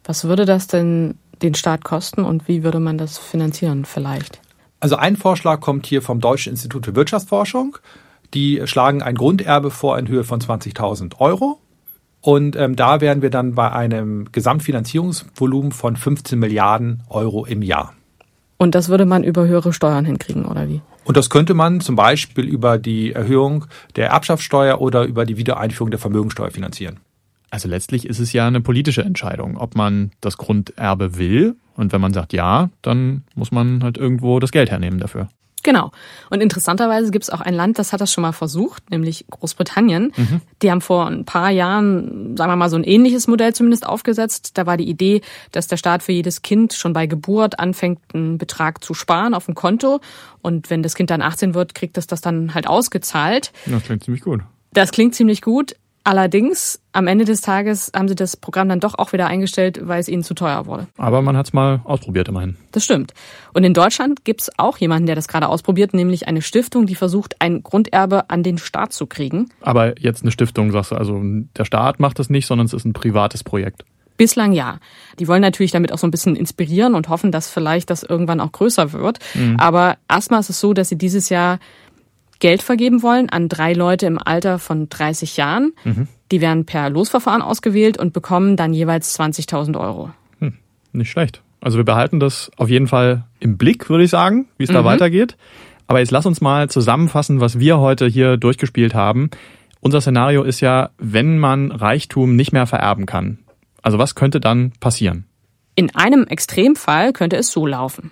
was 0.03 0.25
würde 0.25 0.45
das 0.45 0.67
denn 0.67 1.17
den 1.41 1.55
Staat 1.55 1.85
kosten 1.85 2.25
und 2.25 2.49
wie 2.49 2.63
würde 2.63 2.81
man 2.81 2.97
das 2.97 3.17
finanzieren 3.17 3.85
vielleicht? 3.85 4.41
Also 4.81 4.95
ein 4.95 5.15
Vorschlag 5.15 5.61
kommt 5.61 5.85
hier 5.85 6.01
vom 6.01 6.19
Deutschen 6.19 6.49
Institut 6.49 6.85
für 6.85 6.95
Wirtschaftsforschung. 6.95 7.77
Die 8.33 8.61
schlagen 8.65 9.03
ein 9.03 9.15
Grunderbe 9.15 9.69
vor 9.69 9.97
in 9.97 10.07
Höhe 10.07 10.23
von 10.23 10.41
20.000 10.41 11.19
Euro. 11.19 11.59
Und 12.19 12.55
ähm, 12.55 12.75
da 12.75 12.99
wären 12.99 13.21
wir 13.21 13.29
dann 13.29 13.53
bei 13.53 13.71
einem 13.71 14.31
Gesamtfinanzierungsvolumen 14.31 15.71
von 15.71 15.95
15 15.95 16.37
Milliarden 16.37 17.03
Euro 17.09 17.45
im 17.45 17.61
Jahr. 17.61 17.93
Und 18.57 18.75
das 18.75 18.89
würde 18.89 19.05
man 19.05 19.23
über 19.23 19.47
höhere 19.47 19.71
Steuern 19.71 20.05
hinkriegen, 20.05 20.45
oder 20.45 20.67
wie? 20.67 20.81
Und 21.03 21.17
das 21.17 21.29
könnte 21.29 21.53
man 21.53 21.79
zum 21.79 21.95
Beispiel 21.95 22.45
über 22.45 22.77
die 22.77 23.11
Erhöhung 23.11 23.65
der 23.95 24.09
Erbschaftssteuer 24.09 24.81
oder 24.81 25.03
über 25.03 25.25
die 25.25 25.37
Wiedereinführung 25.37 25.91
der 25.91 25.99
Vermögensteuer 25.99 26.51
finanzieren. 26.51 26.99
Also 27.51 27.67
letztlich 27.67 28.07
ist 28.07 28.19
es 28.19 28.33
ja 28.33 28.47
eine 28.47 28.61
politische 28.61 29.03
Entscheidung, 29.03 29.57
ob 29.57 29.75
man 29.75 30.11
das 30.21 30.37
Grunderbe 30.37 31.17
will. 31.17 31.55
Und 31.75 31.91
wenn 31.91 32.01
man 32.01 32.13
sagt 32.13 32.33
ja, 32.33 32.69
dann 32.81 33.23
muss 33.35 33.51
man 33.51 33.83
halt 33.83 33.97
irgendwo 33.97 34.39
das 34.39 34.51
Geld 34.51 34.71
hernehmen 34.71 34.99
dafür. 34.99 35.27
Genau. 35.63 35.91
Und 36.29 36.41
interessanterweise 36.41 37.11
gibt 37.11 37.23
es 37.23 37.29
auch 37.29 37.41
ein 37.41 37.53
Land, 37.53 37.77
das 37.77 37.93
hat 37.93 38.01
das 38.01 38.11
schon 38.11 38.23
mal 38.23 38.31
versucht, 38.31 38.89
nämlich 38.89 39.25
Großbritannien. 39.29 40.11
Mhm. 40.15 40.41
Die 40.61 40.71
haben 40.71 40.81
vor 40.81 41.07
ein 41.07 41.25
paar 41.25 41.51
Jahren, 41.51 42.35
sagen 42.35 42.51
wir 42.51 42.55
mal, 42.55 42.69
so 42.69 42.77
ein 42.77 42.83
ähnliches 42.83 43.27
Modell 43.27 43.53
zumindest 43.53 43.85
aufgesetzt. 43.85 44.57
Da 44.57 44.65
war 44.65 44.77
die 44.77 44.89
Idee, 44.89 45.21
dass 45.51 45.67
der 45.67 45.77
Staat 45.77 46.03
für 46.03 46.13
jedes 46.13 46.41
Kind 46.41 46.73
schon 46.73 46.93
bei 46.93 47.05
Geburt 47.05 47.59
anfängt, 47.59 47.99
einen 48.13 48.37
Betrag 48.37 48.83
zu 48.83 48.93
sparen 48.93 49.33
auf 49.33 49.45
dem 49.45 49.55
Konto. 49.55 49.99
Und 50.41 50.69
wenn 50.69 50.83
das 50.83 50.95
Kind 50.95 51.09
dann 51.11 51.21
18 51.21 51.53
wird, 51.53 51.75
kriegt 51.75 51.97
es 51.97 52.07
das 52.07 52.21
dann 52.21 52.53
halt 52.53 52.67
ausgezahlt. 52.67 53.51
Das 53.65 53.83
klingt 53.83 54.03
ziemlich 54.03 54.23
gut. 54.23 54.41
Das 54.73 54.91
klingt 54.91 55.15
ziemlich 55.15 55.41
gut. 55.41 55.75
Allerdings, 56.03 56.81
am 56.93 57.05
Ende 57.05 57.25
des 57.25 57.41
Tages 57.41 57.91
haben 57.95 58.07
sie 58.07 58.15
das 58.15 58.35
Programm 58.35 58.69
dann 58.69 58.79
doch 58.79 58.97
auch 58.97 59.13
wieder 59.13 59.27
eingestellt, 59.27 59.81
weil 59.83 59.99
es 59.99 60.07
ihnen 60.07 60.23
zu 60.23 60.33
teuer 60.33 60.65
wurde. 60.65 60.87
Aber 60.97 61.21
man 61.21 61.37
hat 61.37 61.47
es 61.47 61.53
mal 61.53 61.81
ausprobiert 61.83 62.27
immerhin. 62.27 62.57
Das 62.71 62.83
stimmt. 62.83 63.13
Und 63.53 63.63
in 63.63 63.75
Deutschland 63.75 64.25
gibt 64.25 64.41
es 64.41 64.51
auch 64.57 64.77
jemanden, 64.79 65.05
der 65.05 65.15
das 65.15 65.27
gerade 65.27 65.47
ausprobiert, 65.47 65.93
nämlich 65.93 66.27
eine 66.27 66.41
Stiftung, 66.41 66.87
die 66.87 66.95
versucht, 66.95 67.35
ein 67.39 67.61
Grunderbe 67.61 68.31
an 68.31 68.41
den 68.41 68.57
Staat 68.57 68.93
zu 68.93 69.05
kriegen. 69.05 69.49
Aber 69.61 69.99
jetzt 69.99 70.23
eine 70.23 70.31
Stiftung, 70.31 70.71
sagst 70.71 70.91
du, 70.91 70.95
also 70.95 71.21
der 71.55 71.65
Staat 71.65 71.99
macht 71.99 72.17
das 72.17 72.31
nicht, 72.31 72.47
sondern 72.47 72.65
es 72.65 72.73
ist 72.73 72.85
ein 72.85 72.93
privates 72.93 73.43
Projekt. 73.43 73.85
Bislang 74.17 74.53
ja. 74.53 74.79
Die 75.19 75.27
wollen 75.27 75.41
natürlich 75.41 75.71
damit 75.71 75.91
auch 75.91 75.97
so 75.97 76.07
ein 76.07 76.11
bisschen 76.11 76.35
inspirieren 76.35 76.95
und 76.95 77.09
hoffen, 77.09 77.31
dass 77.31 77.49
vielleicht 77.49 77.89
das 77.89 78.03
irgendwann 78.03 78.39
auch 78.39 78.51
größer 78.51 78.91
wird. 78.93 79.19
Mhm. 79.35 79.57
Aber 79.59 79.97
erstmal 80.09 80.39
ist 80.39 80.49
es 80.49 80.59
so, 80.59 80.73
dass 80.73 80.89
sie 80.89 80.97
dieses 80.97 81.29
Jahr 81.29 81.59
Geld 82.41 82.61
vergeben 82.61 83.01
wollen 83.03 83.29
an 83.29 83.47
drei 83.47 83.71
Leute 83.71 84.07
im 84.07 84.19
Alter 84.19 84.59
von 84.59 84.89
30 84.89 85.37
Jahren. 85.37 85.71
Mhm. 85.85 86.07
Die 86.31 86.41
werden 86.41 86.65
per 86.65 86.89
Losverfahren 86.89 87.41
ausgewählt 87.41 87.97
und 87.97 88.11
bekommen 88.11 88.57
dann 88.57 88.73
jeweils 88.73 89.17
20.000 89.17 89.79
Euro. 89.79 90.09
Hm, 90.39 90.55
nicht 90.91 91.09
schlecht. 91.09 91.41
Also 91.61 91.77
wir 91.77 91.85
behalten 91.85 92.19
das 92.19 92.51
auf 92.57 92.69
jeden 92.69 92.87
Fall 92.87 93.25
im 93.39 93.57
Blick, 93.57 93.89
würde 93.89 94.03
ich 94.03 94.09
sagen, 94.09 94.47
wie 94.57 94.63
es 94.63 94.69
mhm. 94.71 94.73
da 94.73 94.83
weitergeht. 94.83 95.37
Aber 95.87 95.99
jetzt 95.99 96.11
lass 96.11 96.25
uns 96.25 96.41
mal 96.41 96.69
zusammenfassen, 96.69 97.39
was 97.39 97.59
wir 97.59 97.79
heute 97.79 98.07
hier 98.07 98.37
durchgespielt 98.37 98.95
haben. 98.95 99.29
Unser 99.79 100.01
Szenario 100.01 100.43
ist 100.43 100.59
ja, 100.61 100.89
wenn 100.97 101.37
man 101.37 101.71
Reichtum 101.71 102.35
nicht 102.35 102.53
mehr 102.53 102.65
vererben 102.65 103.05
kann. 103.05 103.39
Also 103.81 103.97
was 103.97 104.15
könnte 104.15 104.39
dann 104.39 104.73
passieren? 104.79 105.25
In 105.75 105.95
einem 105.95 106.25
Extremfall 106.25 107.13
könnte 107.13 107.37
es 107.37 107.51
so 107.51 107.65
laufen. 107.65 108.11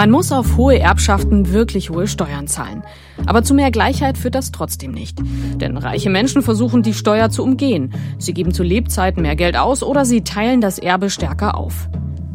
Man 0.00 0.12
muss 0.12 0.32
auf 0.32 0.56
hohe 0.56 0.78
Erbschaften 0.78 1.52
wirklich 1.52 1.90
hohe 1.90 2.06
Steuern 2.06 2.46
zahlen. 2.46 2.82
Aber 3.26 3.42
zu 3.42 3.52
mehr 3.52 3.70
Gleichheit 3.70 4.16
führt 4.16 4.34
das 4.34 4.50
trotzdem 4.50 4.92
nicht. 4.92 5.18
Denn 5.56 5.76
reiche 5.76 6.08
Menschen 6.08 6.40
versuchen, 6.40 6.82
die 6.82 6.94
Steuer 6.94 7.28
zu 7.28 7.44
umgehen. 7.44 7.92
Sie 8.16 8.32
geben 8.32 8.54
zu 8.54 8.62
Lebzeiten 8.62 9.20
mehr 9.20 9.36
Geld 9.36 9.58
aus 9.58 9.82
oder 9.82 10.06
sie 10.06 10.24
teilen 10.24 10.62
das 10.62 10.78
Erbe 10.78 11.10
stärker 11.10 11.54
auf. 11.54 11.90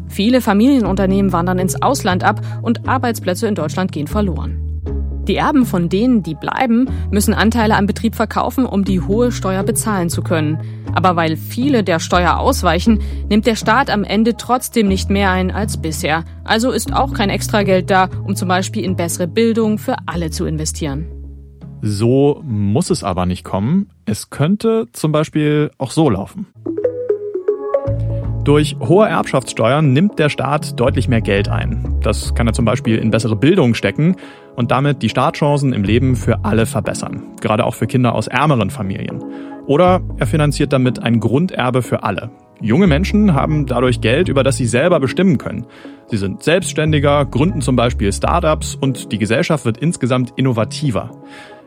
Viele 0.06 0.40
Familienunternehmen 0.40 1.32
wandern 1.32 1.58
ins 1.58 1.82
Ausland 1.82 2.22
ab 2.22 2.40
und 2.62 2.88
Arbeitsplätze 2.88 3.48
in 3.48 3.56
Deutschland 3.56 3.90
gehen 3.90 4.06
verloren. 4.06 4.65
Die 5.28 5.36
Erben 5.36 5.66
von 5.66 5.88
denen, 5.88 6.22
die 6.22 6.34
bleiben, 6.34 6.88
müssen 7.10 7.34
Anteile 7.34 7.76
am 7.76 7.86
Betrieb 7.86 8.14
verkaufen, 8.14 8.64
um 8.64 8.84
die 8.84 9.00
hohe 9.00 9.32
Steuer 9.32 9.64
bezahlen 9.64 10.08
zu 10.08 10.22
können. 10.22 10.60
Aber 10.94 11.16
weil 11.16 11.36
viele 11.36 11.82
der 11.82 11.98
Steuer 11.98 12.38
ausweichen, 12.38 13.00
nimmt 13.28 13.46
der 13.46 13.56
Staat 13.56 13.90
am 13.90 14.04
Ende 14.04 14.36
trotzdem 14.36 14.86
nicht 14.86 15.10
mehr 15.10 15.32
ein 15.32 15.50
als 15.50 15.78
bisher. 15.78 16.24
Also 16.44 16.70
ist 16.70 16.92
auch 16.92 17.12
kein 17.12 17.28
Extrageld 17.28 17.90
da, 17.90 18.08
um 18.24 18.36
zum 18.36 18.48
Beispiel 18.48 18.84
in 18.84 18.94
bessere 18.94 19.26
Bildung 19.26 19.78
für 19.78 19.96
alle 20.06 20.30
zu 20.30 20.46
investieren. 20.46 21.06
So 21.82 22.40
muss 22.44 22.90
es 22.90 23.02
aber 23.02 23.26
nicht 23.26 23.44
kommen. 23.44 23.90
Es 24.04 24.30
könnte 24.30 24.86
zum 24.92 25.12
Beispiel 25.12 25.70
auch 25.76 25.90
so 25.90 26.08
laufen. 26.08 26.46
Durch 28.44 28.76
hohe 28.78 29.08
Erbschaftssteuern 29.08 29.92
nimmt 29.92 30.20
der 30.20 30.28
Staat 30.28 30.78
deutlich 30.78 31.08
mehr 31.08 31.20
Geld 31.20 31.48
ein. 31.48 31.98
Das 32.00 32.32
kann 32.36 32.46
er 32.46 32.52
zum 32.52 32.64
Beispiel 32.64 32.96
in 32.96 33.10
bessere 33.10 33.34
Bildung 33.34 33.74
stecken 33.74 34.14
und 34.56 34.70
damit 34.70 35.02
die 35.02 35.08
Startchancen 35.08 35.72
im 35.72 35.84
Leben 35.84 36.16
für 36.16 36.44
alle 36.44 36.66
verbessern, 36.66 37.22
gerade 37.40 37.64
auch 37.64 37.74
für 37.74 37.86
Kinder 37.86 38.14
aus 38.14 38.26
ärmeren 38.26 38.70
Familien. 38.70 39.22
Oder 39.66 40.00
er 40.18 40.26
finanziert 40.26 40.72
damit 40.72 41.02
ein 41.02 41.20
Grunderbe 41.20 41.82
für 41.82 42.02
alle. 42.02 42.30
Junge 42.60 42.86
Menschen 42.86 43.34
haben 43.34 43.66
dadurch 43.66 44.00
Geld, 44.00 44.28
über 44.28 44.42
das 44.42 44.56
sie 44.56 44.66
selber 44.66 44.98
bestimmen 44.98 45.36
können. 45.36 45.66
Sie 46.06 46.16
sind 46.16 46.42
selbstständiger, 46.42 47.26
gründen 47.26 47.60
zum 47.60 47.76
Beispiel 47.76 48.10
Startups 48.12 48.74
und 48.74 49.12
die 49.12 49.18
Gesellschaft 49.18 49.66
wird 49.66 49.76
insgesamt 49.76 50.32
innovativer. 50.36 51.10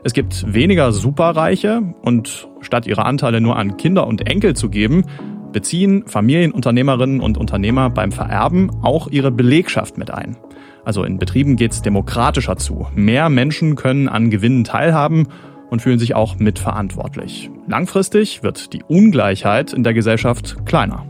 Es 0.02 0.14
gibt 0.14 0.52
weniger 0.52 0.90
Superreiche 0.92 1.82
und 2.02 2.48
statt 2.60 2.86
ihre 2.86 3.04
Anteile 3.04 3.40
nur 3.40 3.56
an 3.56 3.76
Kinder 3.76 4.06
und 4.06 4.26
Enkel 4.26 4.56
zu 4.56 4.68
geben, 4.68 5.04
beziehen 5.52 6.04
Familienunternehmerinnen 6.06 7.20
und 7.20 7.38
Unternehmer 7.38 7.90
beim 7.90 8.10
Vererben 8.10 8.70
auch 8.82 9.08
ihre 9.08 9.30
Belegschaft 9.30 9.98
mit 9.98 10.10
ein. 10.10 10.36
Also 10.84 11.04
in 11.04 11.18
Betrieben 11.18 11.56
geht 11.56 11.72
es 11.72 11.82
demokratischer 11.82 12.56
zu. 12.56 12.86
Mehr 12.94 13.28
Menschen 13.28 13.76
können 13.76 14.08
an 14.08 14.30
Gewinnen 14.30 14.64
teilhaben 14.64 15.28
und 15.70 15.80
fühlen 15.82 15.98
sich 15.98 16.14
auch 16.14 16.38
mitverantwortlich. 16.38 17.50
Langfristig 17.66 18.42
wird 18.42 18.72
die 18.72 18.82
Ungleichheit 18.82 19.72
in 19.72 19.84
der 19.84 19.94
Gesellschaft 19.94 20.66
kleiner. 20.66 21.06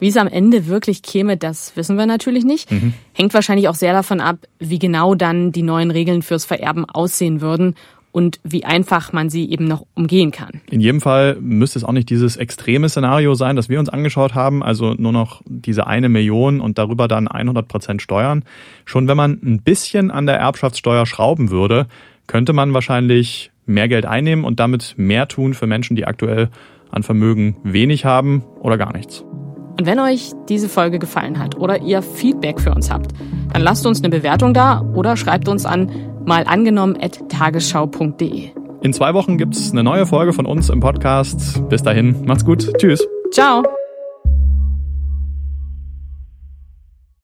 Wie 0.00 0.08
es 0.08 0.16
am 0.16 0.28
Ende 0.28 0.68
wirklich 0.68 1.02
käme, 1.02 1.36
das 1.36 1.74
wissen 1.76 1.98
wir 1.98 2.06
natürlich 2.06 2.44
nicht. 2.44 2.70
Mhm. 2.70 2.94
Hängt 3.12 3.34
wahrscheinlich 3.34 3.68
auch 3.68 3.74
sehr 3.74 3.92
davon 3.92 4.20
ab, 4.20 4.38
wie 4.60 4.78
genau 4.78 5.16
dann 5.16 5.50
die 5.50 5.62
neuen 5.62 5.90
Regeln 5.90 6.22
fürs 6.22 6.44
Vererben 6.44 6.84
aussehen 6.84 7.40
würden 7.40 7.74
und 8.18 8.40
wie 8.42 8.64
einfach 8.64 9.12
man 9.12 9.30
sie 9.30 9.48
eben 9.48 9.66
noch 9.66 9.86
umgehen 9.94 10.32
kann. 10.32 10.60
In 10.72 10.80
jedem 10.80 11.00
Fall 11.00 11.36
müsste 11.40 11.78
es 11.78 11.84
auch 11.84 11.92
nicht 11.92 12.10
dieses 12.10 12.36
extreme 12.36 12.88
Szenario 12.88 13.34
sein, 13.34 13.54
das 13.54 13.68
wir 13.68 13.78
uns 13.78 13.88
angeschaut 13.88 14.34
haben, 14.34 14.60
also 14.60 14.94
nur 14.94 15.12
noch 15.12 15.40
diese 15.46 15.86
eine 15.86 16.08
Million 16.08 16.60
und 16.60 16.78
darüber 16.78 17.06
dann 17.06 17.28
100 17.28 17.68
Prozent 17.68 18.02
Steuern. 18.02 18.42
Schon 18.86 19.06
wenn 19.06 19.16
man 19.16 19.38
ein 19.44 19.62
bisschen 19.62 20.10
an 20.10 20.26
der 20.26 20.34
Erbschaftssteuer 20.34 21.06
schrauben 21.06 21.50
würde, 21.50 21.86
könnte 22.26 22.52
man 22.52 22.74
wahrscheinlich 22.74 23.52
mehr 23.66 23.86
Geld 23.86 24.04
einnehmen 24.04 24.44
und 24.44 24.58
damit 24.58 24.94
mehr 24.96 25.28
tun 25.28 25.54
für 25.54 25.68
Menschen, 25.68 25.94
die 25.94 26.04
aktuell 26.04 26.48
an 26.90 27.04
Vermögen 27.04 27.56
wenig 27.62 28.04
haben 28.04 28.42
oder 28.58 28.78
gar 28.78 28.92
nichts. 28.92 29.22
Und 29.78 29.86
wenn 29.86 30.00
euch 30.00 30.32
diese 30.48 30.68
Folge 30.68 30.98
gefallen 30.98 31.38
hat 31.38 31.56
oder 31.56 31.82
ihr 31.82 32.02
Feedback 32.02 32.58
für 32.58 32.74
uns 32.74 32.90
habt, 32.90 33.12
dann 33.52 33.62
lasst 33.62 33.86
uns 33.86 34.00
eine 34.00 34.08
Bewertung 34.08 34.54
da 34.54 34.80
oder 34.80 35.16
schreibt 35.16 35.46
uns 35.46 35.64
an 35.64 35.88
mal 36.28 36.44
angenommen 36.44 36.96
at 37.00 37.28
tagesschau.de. 37.28 38.50
In 38.80 38.92
zwei 38.92 39.12
Wochen 39.14 39.38
gibt's 39.38 39.72
eine 39.72 39.82
neue 39.82 40.06
Folge 40.06 40.32
von 40.32 40.46
uns 40.46 40.70
im 40.70 40.78
Podcast. 40.78 41.68
Bis 41.68 41.82
dahin, 41.82 42.24
macht's 42.26 42.44
gut. 42.44 42.72
Tschüss. 42.78 43.04
Ciao. 43.32 43.64